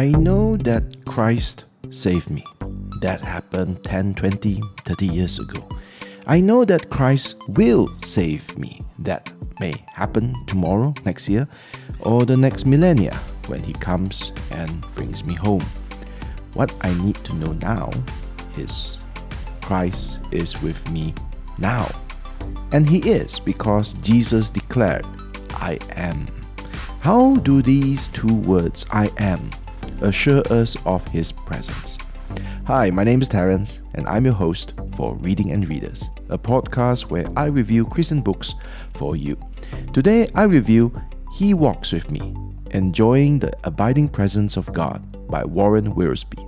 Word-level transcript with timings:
I 0.00 0.12
know 0.12 0.56
that 0.56 1.04
Christ 1.04 1.66
saved 1.90 2.30
me. 2.30 2.42
That 3.02 3.20
happened 3.20 3.84
10, 3.84 4.14
20, 4.14 4.62
30 4.78 5.06
years 5.06 5.38
ago. 5.38 5.68
I 6.26 6.40
know 6.40 6.64
that 6.64 6.88
Christ 6.88 7.36
will 7.48 7.86
save 8.02 8.56
me. 8.56 8.80
That 8.98 9.30
may 9.60 9.74
happen 9.92 10.34
tomorrow, 10.46 10.94
next 11.04 11.28
year, 11.28 11.46
or 12.00 12.24
the 12.24 12.34
next 12.34 12.64
millennia 12.64 13.14
when 13.46 13.62
He 13.62 13.74
comes 13.74 14.32
and 14.50 14.80
brings 14.94 15.22
me 15.22 15.34
home. 15.34 15.66
What 16.54 16.74
I 16.80 16.94
need 16.94 17.16
to 17.16 17.34
know 17.34 17.52
now 17.52 17.90
is 18.56 18.96
Christ 19.60 20.18
is 20.32 20.62
with 20.62 20.90
me 20.90 21.12
now. 21.58 21.86
And 22.72 22.88
He 22.88 23.00
is 23.00 23.38
because 23.38 23.92
Jesus 24.00 24.48
declared, 24.48 25.04
I 25.56 25.78
am. 25.90 26.26
How 27.00 27.34
do 27.36 27.60
these 27.60 28.08
two 28.08 28.34
words, 28.34 28.86
I 28.90 29.10
am, 29.18 29.50
assure 30.02 30.42
us 30.50 30.76
of 30.84 31.06
His 31.08 31.32
presence? 31.32 31.98
Hi, 32.66 32.90
my 32.90 33.04
name 33.04 33.20
is 33.22 33.28
Terence, 33.28 33.82
and 33.94 34.06
I'm 34.06 34.24
your 34.24 34.34
host 34.34 34.74
for 34.96 35.16
Reading 35.16 35.50
and 35.50 35.68
Readers, 35.68 36.08
a 36.28 36.38
podcast 36.38 37.10
where 37.10 37.26
I 37.36 37.46
review 37.46 37.84
Christian 37.84 38.20
books 38.20 38.54
for 38.94 39.16
you. 39.16 39.36
Today, 39.92 40.28
I 40.34 40.44
review 40.44 40.92
He 41.34 41.54
Walks 41.54 41.92
With 41.92 42.10
Me 42.10 42.34
Enjoying 42.70 43.40
the 43.40 43.52
Abiding 43.64 44.08
Presence 44.08 44.56
of 44.56 44.72
God 44.72 45.04
by 45.28 45.44
Warren 45.44 45.94
Wiersbe. 45.94 46.46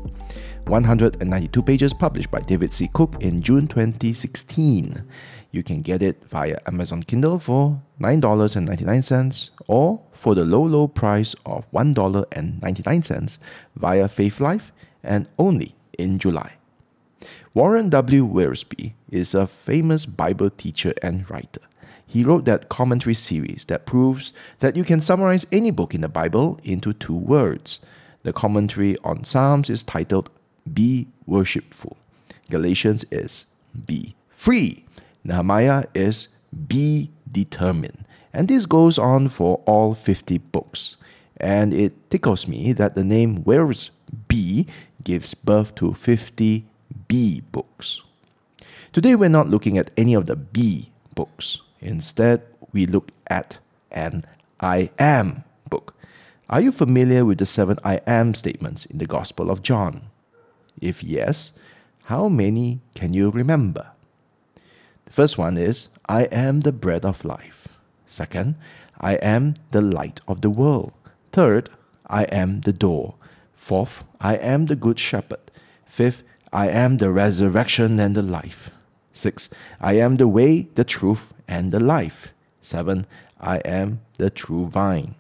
192 0.67 1.63
pages 1.63 1.93
published 1.93 2.31
by 2.31 2.41
David 2.41 2.73
C. 2.73 2.89
Cook 2.95 3.17
in 3.21 3.43
June 3.43 3.67
2016. 3.67 5.03
You 5.53 5.63
can 5.63 5.83
get 5.83 6.03
it 6.03 6.25
via 6.31 6.59
Amazon 6.67 7.03
Kindle 7.03 7.39
for 7.39 7.83
$9.99 8.01 9.51
or 9.69 10.01
for 10.13 10.35
the 10.35 10.47
low, 10.47 10.63
low 10.65 10.89
price 10.89 11.35
of 11.45 11.71
$1.99 11.73 13.39
via 13.77 14.09
Faithlife 14.09 14.71
and 15.05 15.29
only 15.39 15.75
in 15.99 16.19
July. 16.19 16.55
Warren 17.53 17.91
W. 17.91 18.27
Wiersbe 18.27 18.95
is 19.11 19.35
a 19.35 19.47
famous 19.47 20.07
Bible 20.07 20.49
teacher 20.49 20.95
and 21.03 21.29
writer. 21.31 21.61
He 22.07 22.25
wrote 22.25 22.47
that 22.47 22.71
commentary 22.71 23.15
series 23.15 23.67
that 23.67 23.85
proves 23.85 24.33
that 24.61 24.75
you 24.75 24.85
can 24.85 25.01
summarize 25.01 25.47
any 25.53 25.71
book 25.71 25.95
in 25.95 26.01
the 26.01 26.09
Bible 26.09 26.59
into 26.65 26.95
two 26.95 27.17
words. 27.17 27.81
The 28.23 28.33
commentary 28.33 28.97
on 29.05 29.25
Psalms 29.25 29.69
is 29.69 29.83
titled 29.83 30.31
Be 30.73 31.09
Worshipful. 31.27 31.99
Galatians 32.51 33.05
is 33.11 33.45
Be 33.87 34.15
Free. 34.31 34.85
Nehemiah 35.25 35.85
is 35.95 36.29
Be 36.67 37.11
Determined. 37.31 38.05
And 38.33 38.49
this 38.49 38.67
goes 38.67 38.99
on 38.99 39.29
for 39.29 39.63
all 39.67 39.95
50 39.95 40.39
books. 40.39 40.97
And 41.37 41.75
it 41.75 42.11
tickles 42.11 42.49
me 42.49 42.73
that 42.73 42.95
the 42.95 43.05
name 43.05 43.43
Where's 43.45 43.91
B 44.29 44.67
gives 45.03 45.35
birth 45.35 45.75
to 45.77 45.95
50 45.95 46.65
B 47.09 47.43
books. 47.53 48.03
Today 48.93 49.15
we're 49.15 49.29
not 49.29 49.49
looking 49.49 49.79
at 49.79 49.91
any 49.97 50.15
of 50.15 50.27
the 50.27 50.37
B 50.37 50.91
books. 51.15 51.61
Instead, 51.81 52.43
we 52.73 52.87
look 52.87 53.11
at 53.27 53.59
an 53.91 54.23
I 54.61 54.91
am 54.99 55.45
book. 55.69 55.95
Are 56.49 56.61
you 56.61 56.73
familiar 56.73 57.25
with 57.25 57.39
the 57.39 57.47
seven 57.47 57.79
I 57.83 58.01
am 58.07 58.35
statements 58.35 58.87
in 58.87 58.99
the 58.99 59.07
Gospel 59.07 59.51
of 59.51 59.63
John? 59.63 60.03
If 60.81 61.03
yes, 61.03 61.53
how 62.05 62.29
many 62.29 62.81
can 62.95 63.15
you 63.15 63.31
remember? 63.31 63.93
First 65.13 65.37
one 65.37 65.59
is 65.59 65.91
I 66.09 66.23
am 66.33 66.61
the 66.61 66.73
bread 66.73 67.05
of 67.05 67.23
life. 67.23 67.69
Second, 68.07 68.57
I 68.99 69.17
am 69.17 69.57
the 69.71 69.83
light 69.83 70.21
of 70.27 70.41
the 70.41 70.49
world. 70.49 70.95
Third, 71.33 71.69
I 72.07 72.25
am 72.25 72.63
the 72.63 72.73
door. 72.73 73.17
Fourth, 73.53 74.05
I 74.23 74.37
am 74.37 74.67
the 74.67 74.75
good 74.75 74.99
shepherd. 74.99 75.51
Fifth, 75.85 76.23
I 76.51 76.69
am 76.69 76.97
the 76.97 77.11
resurrection 77.11 78.01
and 78.01 78.17
the 78.17 78.23
life. 78.23 78.71
Six, 79.13 79.51
I 79.83 79.99
am 79.99 80.17
the 80.17 80.27
way, 80.27 80.69
the 80.77 80.85
truth, 80.85 81.35
and 81.47 81.73
the 81.73 81.81
life. 81.81 82.33
Seven, 82.63 83.05
I 83.39 83.59
am 83.67 84.01
the 84.17 84.31
true 84.31 84.67
vine. 84.67 85.15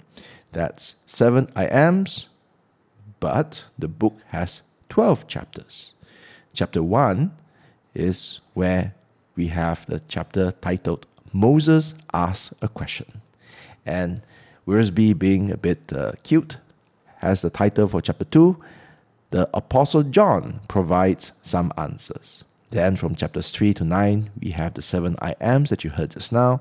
That's 0.52 0.94
seven 1.04 1.50
I 1.54 1.66
ams, 1.66 2.30
but 3.20 3.66
the 3.78 3.88
book 3.88 4.16
has 4.28 4.62
12 4.88 5.26
chapters. 5.26 5.92
Chapter 6.54 6.82
1 6.82 7.30
is 7.94 8.40
where 8.54 8.94
we 9.36 9.48
have 9.48 9.86
the 9.86 10.00
chapter 10.08 10.52
titled 10.52 11.06
Moses 11.32 11.94
Asks 12.12 12.54
a 12.60 12.68
Question. 12.68 13.20
And 13.86 14.22
Wiersbe, 14.66 15.18
being 15.18 15.50
a 15.50 15.56
bit 15.56 15.92
uh, 15.92 16.12
cute, 16.22 16.58
has 17.18 17.42
the 17.42 17.50
title 17.50 17.88
for 17.88 18.02
chapter 18.02 18.24
2 18.24 18.56
The 19.30 19.48
Apostle 19.54 20.02
John 20.04 20.60
provides 20.68 21.32
some 21.42 21.72
answers. 21.76 22.44
Then 22.70 22.96
from 22.96 23.14
chapters 23.14 23.50
3 23.50 23.74
to 23.74 23.84
9, 23.84 24.30
we 24.40 24.50
have 24.50 24.74
the 24.74 24.82
seven 24.82 25.16
I 25.20 25.34
ams 25.40 25.70
that 25.70 25.84
you 25.84 25.90
heard 25.90 26.12
just 26.12 26.32
now. 26.32 26.60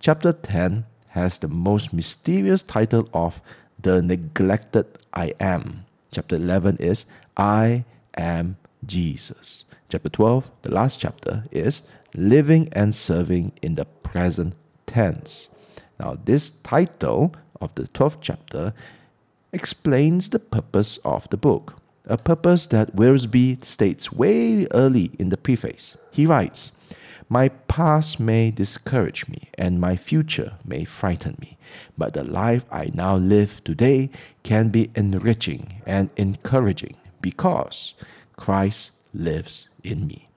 Chapter 0.00 0.32
10 0.32 0.86
has 1.08 1.38
the 1.38 1.48
most 1.48 1.92
mysterious 1.92 2.62
title 2.62 3.08
of 3.12 3.40
The 3.80 4.02
Neglected 4.02 4.86
I 5.12 5.34
Am. 5.40 5.84
Chapter 6.10 6.36
11 6.36 6.76
is 6.78 7.06
I 7.36 7.84
am 8.16 8.56
Jesus. 8.86 9.64
Chapter 9.88 10.08
12, 10.08 10.50
the 10.62 10.72
last 10.72 10.98
chapter, 10.98 11.44
is 11.50 11.82
Living 12.14 12.68
and 12.72 12.94
Serving 12.94 13.52
in 13.62 13.74
the 13.74 13.84
Present 13.84 14.54
Tense. 14.86 15.48
Now, 15.98 16.18
this 16.24 16.50
title 16.50 17.34
of 17.60 17.74
the 17.74 17.84
12th 17.84 18.18
chapter 18.20 18.74
explains 19.52 20.28
the 20.28 20.38
purpose 20.38 20.98
of 20.98 21.28
the 21.30 21.36
book, 21.36 21.74
a 22.06 22.18
purpose 22.18 22.66
that 22.66 22.94
Wiersbe 22.94 23.64
states 23.64 24.12
way 24.12 24.66
early 24.72 25.12
in 25.18 25.30
the 25.30 25.36
preface. 25.36 25.96
He 26.10 26.26
writes, 26.26 26.72
My 27.28 27.48
past 27.48 28.20
may 28.20 28.50
discourage 28.50 29.28
me, 29.28 29.48
and 29.54 29.80
my 29.80 29.96
future 29.96 30.54
may 30.64 30.84
frighten 30.84 31.36
me, 31.40 31.56
but 31.96 32.12
the 32.12 32.24
life 32.24 32.64
I 32.70 32.90
now 32.92 33.16
live 33.16 33.64
today 33.64 34.10
can 34.42 34.68
be 34.68 34.90
enriching 34.94 35.82
and 35.86 36.10
encouraging 36.16 36.96
because 37.20 37.94
Christ 38.36 38.92
lives 39.12 39.68
in 39.82 40.06
me. 40.06 40.28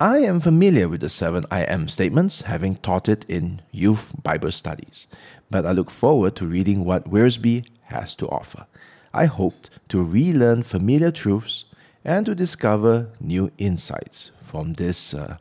I 0.00 0.18
am 0.18 0.40
familiar 0.40 0.88
with 0.88 1.00
the 1.00 1.08
seven 1.08 1.44
I 1.50 1.60
am 1.60 1.86
statements, 1.86 2.42
having 2.42 2.74
taught 2.76 3.08
it 3.08 3.24
in 3.28 3.62
youth 3.70 4.12
Bible 4.20 4.50
studies, 4.50 5.06
but 5.48 5.64
I 5.64 5.70
look 5.70 5.90
forward 5.90 6.34
to 6.36 6.46
reading 6.46 6.84
what 6.84 7.08
Wiersbe 7.08 7.64
has 7.84 8.16
to 8.16 8.28
offer. 8.28 8.66
I 9.14 9.26
hoped 9.26 9.70
to 9.90 10.02
relearn 10.02 10.64
familiar 10.64 11.12
truths 11.12 11.66
and 12.04 12.26
to 12.26 12.34
discover 12.34 13.10
new 13.20 13.52
insights 13.58 14.32
from 14.44 14.72
this 14.72 15.14
uh, 15.14 15.36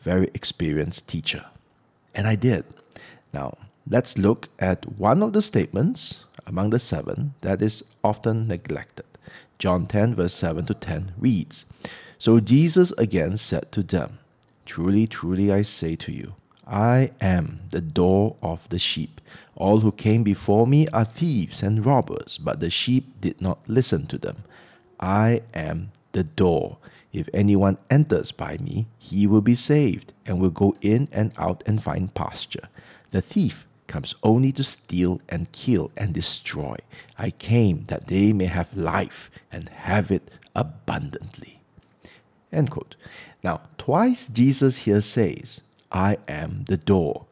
very 0.00 0.30
experienced 0.34 1.06
teacher. 1.06 1.44
And 2.14 2.26
I 2.26 2.34
did. 2.34 2.64
Now, 3.32 3.56
let's 3.88 4.18
look 4.18 4.48
at 4.58 4.98
one 4.98 5.22
of 5.22 5.32
the 5.32 5.42
statements 5.42 6.24
among 6.46 6.70
the 6.70 6.78
seven 6.78 7.34
that 7.42 7.62
is 7.62 7.84
often 8.02 8.48
neglected. 8.48 9.06
John 9.62 9.86
10, 9.86 10.16
verse 10.16 10.34
7 10.34 10.66
to 10.66 10.74
10 10.74 11.12
reads 11.16 11.66
So 12.18 12.40
Jesus 12.40 12.90
again 12.98 13.36
said 13.36 13.70
to 13.70 13.84
them, 13.84 14.18
Truly, 14.66 15.06
truly, 15.06 15.52
I 15.52 15.62
say 15.62 15.94
to 15.94 16.10
you, 16.10 16.34
I 16.66 17.12
am 17.20 17.60
the 17.70 17.80
door 17.80 18.34
of 18.42 18.68
the 18.70 18.80
sheep. 18.80 19.20
All 19.54 19.78
who 19.78 19.92
came 19.92 20.24
before 20.24 20.66
me 20.66 20.88
are 20.88 21.04
thieves 21.04 21.62
and 21.62 21.86
robbers, 21.86 22.38
but 22.38 22.58
the 22.58 22.70
sheep 22.70 23.20
did 23.20 23.40
not 23.40 23.60
listen 23.68 24.08
to 24.08 24.18
them. 24.18 24.42
I 24.98 25.42
am 25.54 25.92
the 26.10 26.24
door. 26.24 26.78
If 27.12 27.28
anyone 27.32 27.78
enters 27.88 28.32
by 28.32 28.56
me, 28.56 28.88
he 28.98 29.28
will 29.28 29.42
be 29.42 29.54
saved, 29.54 30.12
and 30.26 30.40
will 30.40 30.50
go 30.50 30.74
in 30.80 31.08
and 31.12 31.32
out 31.38 31.62
and 31.66 31.80
find 31.80 32.12
pasture. 32.12 32.68
The 33.12 33.22
thief 33.22 33.64
comes 33.92 34.14
only 34.22 34.50
to 34.52 34.64
steal 34.64 35.20
and 35.28 35.52
kill 35.52 35.90
and 35.98 36.14
destroy. 36.14 36.76
I 37.18 37.30
came 37.30 37.84
that 37.88 38.06
they 38.06 38.32
may 38.32 38.46
have 38.46 38.74
life 38.74 39.30
and 39.52 39.68
have 39.68 40.10
it 40.10 40.30
abundantly. 40.56 41.60
End 42.50 42.70
quote. 42.70 42.96
Now, 43.44 43.60
twice 43.76 44.28
Jesus 44.28 44.78
here 44.78 45.02
says, 45.02 45.60
I 45.90 46.16
am 46.26 46.64
the 46.68 46.78
door. 46.78 47.26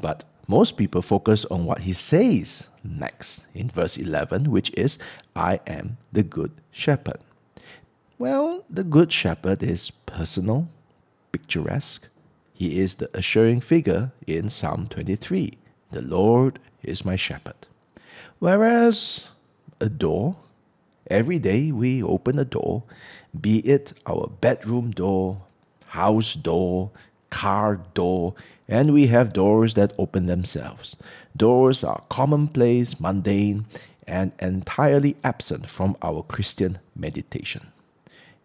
But 0.00 0.24
most 0.48 0.76
people 0.76 1.02
focus 1.02 1.44
on 1.46 1.64
what 1.64 1.80
he 1.80 1.92
says 1.92 2.68
next 2.82 3.46
in 3.54 3.68
verse 3.68 3.96
11, 3.96 4.50
which 4.50 4.72
is, 4.76 4.98
I 5.36 5.60
am 5.68 5.98
the 6.12 6.24
good 6.24 6.50
shepherd. 6.72 7.20
Well, 8.18 8.64
the 8.68 8.84
good 8.84 9.12
shepherd 9.12 9.62
is 9.62 9.92
personal, 9.92 10.68
picturesque. 11.30 12.08
He 12.52 12.80
is 12.80 12.96
the 12.96 13.08
assuring 13.14 13.60
figure 13.60 14.10
in 14.26 14.48
Psalm 14.48 14.86
23. 14.86 15.52
The 15.96 16.02
Lord 16.02 16.58
is 16.82 17.06
my 17.06 17.16
shepherd. 17.16 17.56
Whereas 18.38 19.30
a 19.80 19.88
door, 19.88 20.36
every 21.10 21.38
day 21.38 21.72
we 21.72 22.02
open 22.02 22.38
a 22.38 22.44
door, 22.44 22.82
be 23.40 23.60
it 23.60 23.98
our 24.06 24.28
bedroom 24.42 24.90
door, 24.90 25.40
house 25.86 26.34
door, 26.34 26.90
car 27.30 27.80
door, 27.94 28.34
and 28.68 28.92
we 28.92 29.06
have 29.06 29.32
doors 29.32 29.72
that 29.72 29.94
open 29.96 30.26
themselves. 30.26 30.96
Doors 31.34 31.82
are 31.82 32.02
commonplace, 32.10 33.00
mundane, 33.00 33.64
and 34.06 34.32
entirely 34.38 35.16
absent 35.24 35.66
from 35.66 35.96
our 36.02 36.22
Christian 36.22 36.78
meditation. 36.94 37.68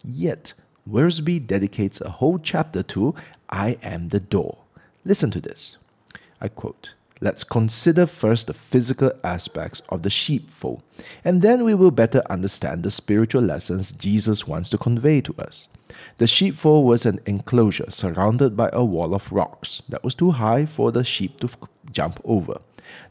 Yet, 0.05 0.53
Wiersbe 0.89 1.45
dedicates 1.45 1.99
a 1.99 2.11
whole 2.11 2.39
chapter 2.39 2.81
to 2.83 3.13
I 3.49 3.77
am 3.83 4.07
the 4.07 4.21
door. 4.21 4.59
Listen 5.03 5.31
to 5.31 5.41
this. 5.41 5.75
I 6.39 6.47
quote 6.47 6.93
Let's 7.23 7.43
consider 7.43 8.07
first 8.07 8.47
the 8.47 8.53
physical 8.55 9.11
aspects 9.23 9.83
of 9.89 10.01
the 10.01 10.09
sheepfold, 10.09 10.81
and 11.23 11.43
then 11.43 11.63
we 11.63 11.75
will 11.75 11.91
better 11.91 12.23
understand 12.31 12.81
the 12.81 12.89
spiritual 12.89 13.43
lessons 13.43 13.91
Jesus 13.91 14.47
wants 14.47 14.71
to 14.71 14.79
convey 14.79 15.21
to 15.21 15.35
us. 15.37 15.67
The 16.17 16.25
sheepfold 16.25 16.87
was 16.87 17.05
an 17.05 17.19
enclosure 17.27 17.91
surrounded 17.91 18.57
by 18.57 18.71
a 18.73 18.83
wall 18.83 19.13
of 19.13 19.31
rocks 19.31 19.83
that 19.87 20.03
was 20.03 20.15
too 20.15 20.31
high 20.31 20.65
for 20.65 20.91
the 20.91 21.03
sheep 21.03 21.39
to 21.41 21.49
jump 21.91 22.19
over. 22.25 22.59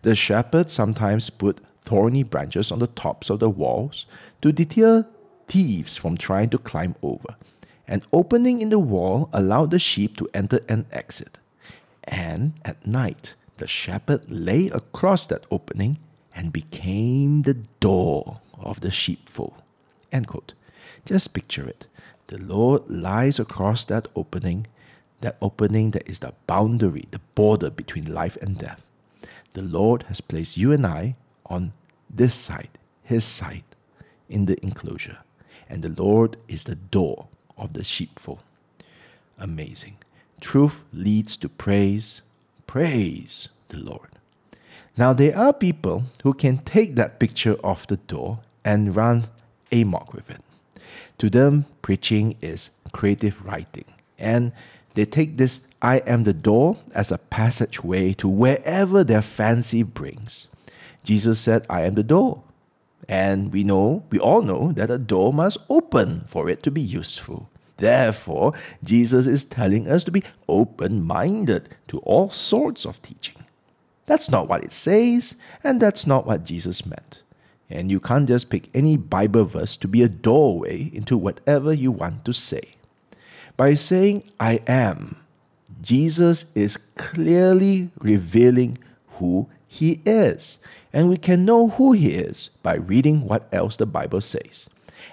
The 0.03 0.17
shepherd 0.17 0.73
sometimes 0.73 1.31
put 1.31 1.61
thorny 1.83 2.25
branches 2.25 2.73
on 2.73 2.81
the 2.81 2.89
tops 2.89 3.31
of 3.31 3.39
the 3.39 3.49
walls 3.49 4.07
to 4.43 4.51
deter 4.51 5.07
thieves 5.47 5.97
from 5.97 6.17
trying 6.17 6.51
to 6.51 6.59
climb 6.59 6.97
over. 7.01 7.37
An 7.87 8.03
opening 8.13 8.61
in 8.61 8.71
the 8.71 8.81
wall 8.81 9.29
allowed 9.33 9.71
the 9.71 9.79
sheep 9.79 10.17
to 10.17 10.29
enter 10.35 10.61
and 10.69 10.87
exit. 10.91 11.39
And 12.05 12.55
at 12.65 12.85
night, 12.85 13.35
the 13.61 13.67
shepherd 13.67 14.29
lay 14.29 14.69
across 14.69 15.27
that 15.27 15.47
opening 15.51 15.99
and 16.35 16.53
became 16.53 17.43
the 17.43 17.55
door 17.55 18.41
of 18.59 18.81
the 18.81 18.91
sheepfold. 18.91 19.55
End 20.11 20.27
quote. 20.27 20.55
Just 21.05 21.33
picture 21.33 21.69
it. 21.69 21.87
The 22.27 22.39
Lord 22.39 22.89
lies 22.89 23.39
across 23.39 23.85
that 23.85 24.07
opening, 24.15 24.67
that 25.21 25.37
opening 25.43 25.93
that 25.93 26.09
is 26.09 26.21
the 26.21 26.35
boundary, 26.47 27.05
the 27.11 27.21
border 27.35 27.71
between 27.71 28.13
life 28.13 28.37
and 28.41 28.59
death. 28.59 28.83
The 29.53 29.63
Lord 29.63 30.05
has 30.05 30.21
placed 30.21 30.57
you 30.57 30.73
and 30.73 30.87
I 30.87 31.17
on 31.47 31.73
this 32.09 32.35
side, 32.35 32.79
His 33.03 33.25
side, 33.25 33.65
in 34.29 34.47
the 34.47 34.63
enclosure. 34.65 35.19
And 35.69 35.83
the 35.83 36.03
Lord 36.03 36.37
is 36.49 36.65
the 36.65 36.77
door 36.77 37.29
of 37.59 37.73
the 37.73 37.85
sheepfold. 37.85 38.43
Amazing. 39.39 39.99
Truth 40.41 40.83
leads 40.93 41.37
to 41.39 41.49
praise, 41.49 42.23
Praise 42.71 43.49
the 43.71 43.79
Lord. 43.79 44.11
Now, 44.97 45.13
there 45.13 45.37
are 45.37 45.53
people 45.53 46.05
who 46.23 46.33
can 46.33 46.59
take 46.59 46.95
that 46.95 47.19
picture 47.19 47.57
of 47.65 47.85
the 47.89 47.97
door 47.97 48.43
and 48.65 48.95
run 48.95 49.25
amok 49.73 50.15
with 50.15 50.31
it. 50.31 50.41
To 51.19 51.29
them, 51.29 51.67
preaching 51.83 52.37
is 52.41 52.71
creative 52.93 53.45
writing. 53.45 53.87
And 54.21 54.53
they 54.95 55.05
take 55.05 55.37
this 55.37 55.63
I 55.83 55.97
am 56.07 56.23
the 56.23 56.33
door 56.33 56.77
as 56.95 57.11
a 57.11 57.19
passageway 57.19 58.13
to 58.13 58.29
wherever 58.29 59.03
their 59.03 59.23
fancy 59.23 59.83
brings. 59.83 60.47
Jesus 61.03 61.41
said, 61.41 61.67
I 61.69 61.81
am 61.83 61.97
the 61.97 62.05
door. 62.05 62.45
And 63.09 63.53
we 63.53 63.65
know, 63.65 64.05
we 64.11 64.21
all 64.21 64.43
know, 64.43 64.71
that 64.75 64.93
a 64.93 64.99
door 64.99 65.33
must 65.33 65.59
open 65.69 66.23
for 66.25 66.49
it 66.49 66.63
to 66.63 66.71
be 66.71 66.81
useful. 66.81 67.51
Therefore, 67.81 68.53
Jesus 68.85 69.27
is 69.27 69.45
telling 69.45 69.89
us 69.89 70.05
to 70.05 70.11
be 70.11 70.23
open 70.49 71.03
minded 71.03 71.69
to 71.89 71.99
all 72.01 72.31
sorts 72.31 72.85
of 72.85 73.03
teaching. 73.03 73.43
That's 74.07 74.31
not 74.31 74.49
what 74.49 74.63
it 74.63 74.73
says, 74.73 75.37
and 75.65 75.81
that's 75.81 76.07
not 76.07 76.27
what 76.27 76.45
Jesus 76.45 76.87
meant. 76.87 77.23
And 77.71 77.91
you 77.91 78.01
can't 78.01 78.29
just 78.29 78.51
pick 78.51 78.69
any 78.75 78.97
Bible 78.97 79.45
verse 79.45 79.77
to 79.77 79.89
be 79.89 80.03
a 80.03 80.09
doorway 80.09 80.91
into 80.93 81.17
whatever 81.17 81.73
you 81.73 81.91
want 81.93 82.25
to 82.27 82.33
say. 82.33 82.63
By 83.57 83.75
saying, 83.75 84.25
I 84.39 84.61
am, 84.67 85.17
Jesus 85.81 86.47
is 86.55 86.77
clearly 86.77 87.91
revealing 87.99 88.79
who 89.19 89.49
he 89.69 90.01
is. 90.05 90.59
And 90.93 91.09
we 91.09 91.17
can 91.17 91.45
know 91.45 91.69
who 91.69 91.93
he 91.93 92.11
is 92.11 92.51
by 92.63 92.75
reading 92.75 93.25
what 93.25 93.49
else 93.53 93.77
the 93.77 93.87
Bible 93.87 94.21
says. 94.21 94.69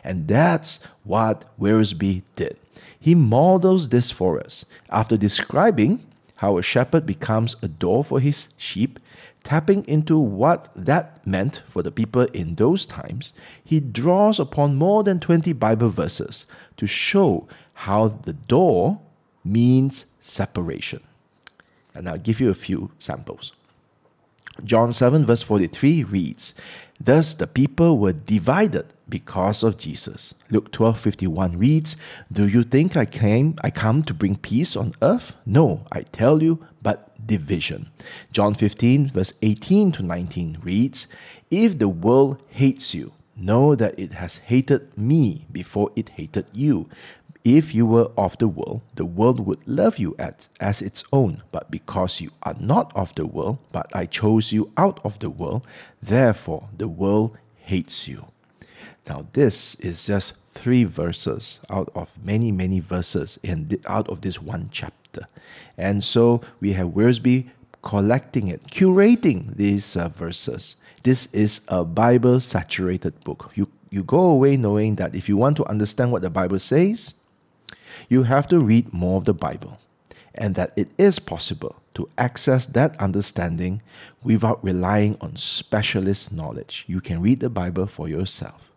And 0.07 0.25
that's 0.25 0.80
what 1.04 1.44
Wiersbe 1.59 2.24
did. 2.38 2.56
He 2.98 3.13
models 3.13 3.89
this 3.89 4.09
for 4.09 4.39
us. 4.39 4.63
After 4.89 5.18
describing 5.18 6.01
how 6.38 6.57
a 6.57 6.63
shepherd 6.63 7.06
becomes 7.06 7.57
a 7.62 7.68
door 7.68 8.06
for 8.06 8.21
his 8.21 8.48
sheep, 8.57 9.00
tapping 9.44 9.86
into 9.86 10.18
what 10.18 10.69
that 10.77 11.27
meant 11.27 11.62
for 11.68 11.83
the 11.83 11.92
people 11.92 12.21
in 12.27 12.56
those 12.56 12.86
times, 12.86 13.33
he 13.62 13.81
draws 13.81 14.39
upon 14.39 14.77
more 14.77 15.04
than 15.04 15.19
20 15.19 15.51
Bible 15.51 15.89
verses 15.89 16.45
to 16.77 16.88
show 16.88 17.45
how 17.74 18.07
the 18.07 18.31
door 18.31 19.01
means 19.44 20.06
separation. 20.21 21.01
And 21.94 22.07
I'll 22.07 22.18
give 22.18 22.39
you 22.39 22.50
a 22.50 22.54
few 22.56 22.92
samples. 22.98 23.51
John 24.63 24.94
7, 24.94 25.25
verse 25.25 25.44
43 25.44 26.04
reads, 26.04 26.54
Thus 27.00 27.33
the 27.33 27.48
people 27.48 28.00
were 28.00 28.13
divided 28.13 28.94
because 29.07 29.63
of 29.63 29.77
Jesus. 29.77 30.33
Luke 30.50 30.71
12:51 30.71 31.57
reads, 31.57 31.95
"Do 32.31 32.48
you 32.48 32.63
think 32.63 32.98
I 32.98 33.06
came 33.06 33.56
I 33.63 33.69
come 33.69 34.01
to 34.04 34.13
bring 34.13 34.36
peace 34.36 34.75
on 34.75 34.94
earth? 35.01 35.33
No, 35.45 35.86
I 35.92 36.01
tell 36.01 36.42
you, 36.42 36.59
but 36.81 37.13
division." 37.25 37.89
John 38.31 38.56
15 38.56 39.12
verse 39.13 39.33
18 39.42 39.92
to 39.94 40.04
19 40.04 40.57
reads, 40.63 41.07
"If 41.51 41.77
the 41.77 41.88
world 41.88 42.42
hates 42.50 42.95
you, 42.95 43.13
know 43.38 43.75
that 43.75 43.98
it 44.00 44.15
has 44.15 44.38
hated 44.38 44.98
me 44.98 45.45
before 45.51 45.92
it 45.95 46.09
hated 46.09 46.45
you. 46.54 46.89
If 47.43 47.73
you 47.73 47.85
were 47.85 48.11
of 48.17 48.37
the 48.37 48.47
world, 48.47 48.81
the 48.95 49.05
world 49.05 49.39
would 49.45 49.65
love 49.67 49.97
you 49.97 50.15
as, 50.19 50.49
as 50.59 50.81
its 50.81 51.03
own. 51.13 51.43
But 51.51 51.71
because 51.71 52.19
you 52.21 52.31
are 52.43 52.55
not 52.59 52.91
of 52.95 53.15
the 53.15 53.25
world, 53.25 53.59
but 53.71 53.87
I 53.93 54.05
chose 54.05 54.51
you 54.51 54.71
out 54.77 54.99
of 55.03 55.19
the 55.19 55.29
world, 55.29 55.65
therefore 56.01 56.69
the 56.77 56.87
world 56.87 57.37
hates 57.55 58.07
you. 58.07 58.27
Now, 59.07 59.27
this 59.33 59.75
is 59.75 60.05
just 60.07 60.33
three 60.51 60.83
verses 60.83 61.59
out 61.69 61.89
of 61.95 62.23
many, 62.23 62.51
many 62.51 62.79
verses 62.79 63.39
in 63.43 63.69
the, 63.69 63.79
out 63.87 64.09
of 64.09 64.21
this 64.21 64.41
one 64.41 64.69
chapter. 64.71 65.27
And 65.77 66.03
so 66.03 66.41
we 66.59 66.73
have 66.73 66.89
Wiersbe 66.89 67.49
collecting 67.81 68.49
it, 68.49 68.63
curating 68.67 69.55
these 69.55 69.95
uh, 69.95 70.09
verses. 70.09 70.75
This 71.03 71.27
is 71.33 71.61
a 71.69 71.85
Bible 71.85 72.39
saturated 72.39 73.23
book. 73.23 73.51
You, 73.55 73.69
you 73.89 74.03
go 74.03 74.19
away 74.19 74.57
knowing 74.57 74.95
that 74.95 75.15
if 75.15 75.29
you 75.29 75.37
want 75.37 75.55
to 75.57 75.65
understand 75.65 76.11
what 76.11 76.21
the 76.21 76.29
Bible 76.29 76.59
says, 76.59 77.13
you 78.09 78.23
have 78.23 78.47
to 78.47 78.59
read 78.59 78.94
more 78.94 79.17
of 79.17 79.25
the 79.25 79.33
Bible, 79.33 79.79
and 80.35 80.55
that 80.55 80.73
it 80.75 80.89
is 80.97 81.19
possible 81.19 81.75
to 81.95 82.09
access 82.17 82.65
that 82.67 82.95
understanding 83.01 83.81
without 84.23 84.63
relying 84.63 85.18
on 85.19 85.35
specialist 85.35 86.31
knowledge. 86.31 86.85
You 86.87 87.01
can 87.01 87.21
read 87.21 87.39
the 87.39 87.49
Bible 87.49 87.87
for 87.87 88.07
yourself. 88.07 88.69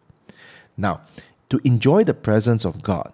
Now, 0.76 1.02
to 1.50 1.60
enjoy 1.64 2.04
the 2.04 2.14
presence 2.14 2.64
of 2.64 2.82
God, 2.82 3.12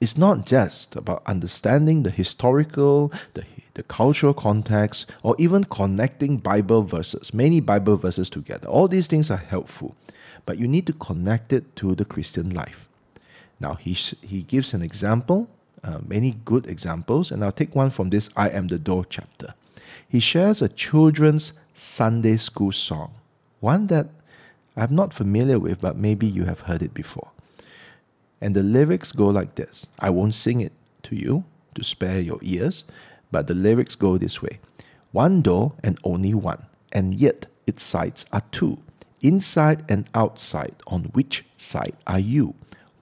it's 0.00 0.16
not 0.16 0.46
just 0.46 0.96
about 0.96 1.22
understanding 1.26 2.02
the 2.02 2.10
historical, 2.10 3.12
the, 3.34 3.44
the 3.74 3.82
cultural 3.82 4.34
context, 4.34 5.10
or 5.22 5.34
even 5.38 5.64
connecting 5.64 6.38
Bible 6.38 6.82
verses, 6.82 7.34
many 7.34 7.60
Bible 7.60 7.96
verses 7.96 8.30
together. 8.30 8.68
All 8.68 8.88
these 8.88 9.06
things 9.06 9.30
are 9.30 9.36
helpful, 9.36 9.94
but 10.46 10.58
you 10.58 10.66
need 10.66 10.86
to 10.86 10.92
connect 10.94 11.52
it 11.52 11.76
to 11.76 11.94
the 11.94 12.04
Christian 12.04 12.50
life. 12.50 12.88
Now, 13.60 13.74
he, 13.74 13.92
he 13.92 14.42
gives 14.42 14.74
an 14.74 14.82
example, 14.82 15.48
uh, 15.82 15.98
many 16.06 16.36
good 16.44 16.66
examples, 16.66 17.30
and 17.30 17.44
I'll 17.44 17.52
take 17.52 17.74
one 17.74 17.90
from 17.90 18.10
this 18.10 18.28
I 18.36 18.48
Am 18.50 18.68
the 18.68 18.78
Door 18.78 19.06
chapter. 19.08 19.54
He 20.08 20.20
shares 20.20 20.62
a 20.62 20.68
children's 20.68 21.52
Sunday 21.74 22.36
school 22.36 22.72
song, 22.72 23.14
one 23.60 23.86
that 23.88 24.08
I'm 24.76 24.94
not 24.94 25.14
familiar 25.14 25.58
with, 25.58 25.80
but 25.80 25.96
maybe 25.96 26.26
you 26.26 26.44
have 26.44 26.62
heard 26.62 26.82
it 26.82 26.94
before. 26.94 27.30
And 28.40 28.54
the 28.54 28.62
lyrics 28.62 29.12
go 29.12 29.26
like 29.28 29.54
this 29.54 29.86
I 29.98 30.10
won't 30.10 30.34
sing 30.34 30.60
it 30.60 30.72
to 31.04 31.16
you 31.16 31.44
to 31.74 31.84
spare 31.84 32.20
your 32.20 32.38
ears, 32.42 32.84
but 33.30 33.46
the 33.46 33.54
lyrics 33.54 33.94
go 33.94 34.18
this 34.18 34.42
way 34.42 34.60
One 35.12 35.42
door 35.42 35.74
and 35.82 35.98
only 36.04 36.34
one, 36.34 36.66
and 36.92 37.14
yet 37.14 37.46
its 37.66 37.84
sides 37.84 38.26
are 38.32 38.42
two. 38.50 38.78
Inside 39.22 39.84
and 39.88 40.08
outside, 40.14 40.74
on 40.86 41.04
which 41.14 41.44
side 41.56 41.96
are 42.06 42.18
you? 42.18 42.54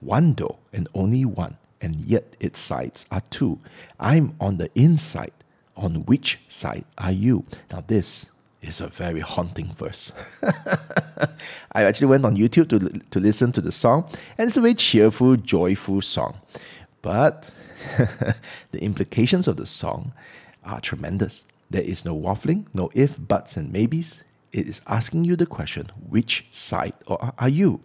One 0.05 0.33
door 0.33 0.57
and 0.71 0.87
only 0.93 1.25
one, 1.25 1.57
and 1.81 1.95
yet 1.99 2.35
its 2.39 2.59
sides 2.59 3.05
are 3.11 3.21
two. 3.29 3.59
I'm 3.99 4.35
on 4.39 4.57
the 4.57 4.69
inside. 4.75 5.31
On 5.75 6.05
which 6.05 6.39
side 6.47 6.85
are 6.99 7.11
you? 7.11 7.45
Now, 7.71 7.83
this 7.87 8.27
is 8.61 8.79
a 8.79 8.87
very 8.87 9.21
haunting 9.21 9.73
verse. 9.73 10.11
I 11.71 11.83
actually 11.83 12.07
went 12.07 12.25
on 12.25 12.37
YouTube 12.37 12.69
to, 12.69 12.99
to 13.09 13.19
listen 13.19 13.51
to 13.53 13.61
the 13.61 13.71
song, 13.71 14.07
and 14.37 14.47
it's 14.47 14.57
a 14.57 14.61
very 14.61 14.75
cheerful, 14.75 15.35
joyful 15.35 16.01
song. 16.01 16.35
But 17.01 17.49
the 18.71 18.81
implications 18.81 19.47
of 19.47 19.57
the 19.57 19.65
song 19.65 20.13
are 20.63 20.79
tremendous. 20.79 21.43
There 21.69 21.81
is 21.81 22.05
no 22.05 22.15
waffling, 22.15 22.65
no 22.73 22.89
if, 22.93 23.17
buts, 23.19 23.57
and 23.57 23.71
maybes. 23.71 24.23
It 24.51 24.67
is 24.67 24.81
asking 24.87 25.25
you 25.25 25.35
the 25.35 25.47
question 25.47 25.89
which 26.07 26.45
side 26.51 26.93
are 27.07 27.49
you? 27.49 27.81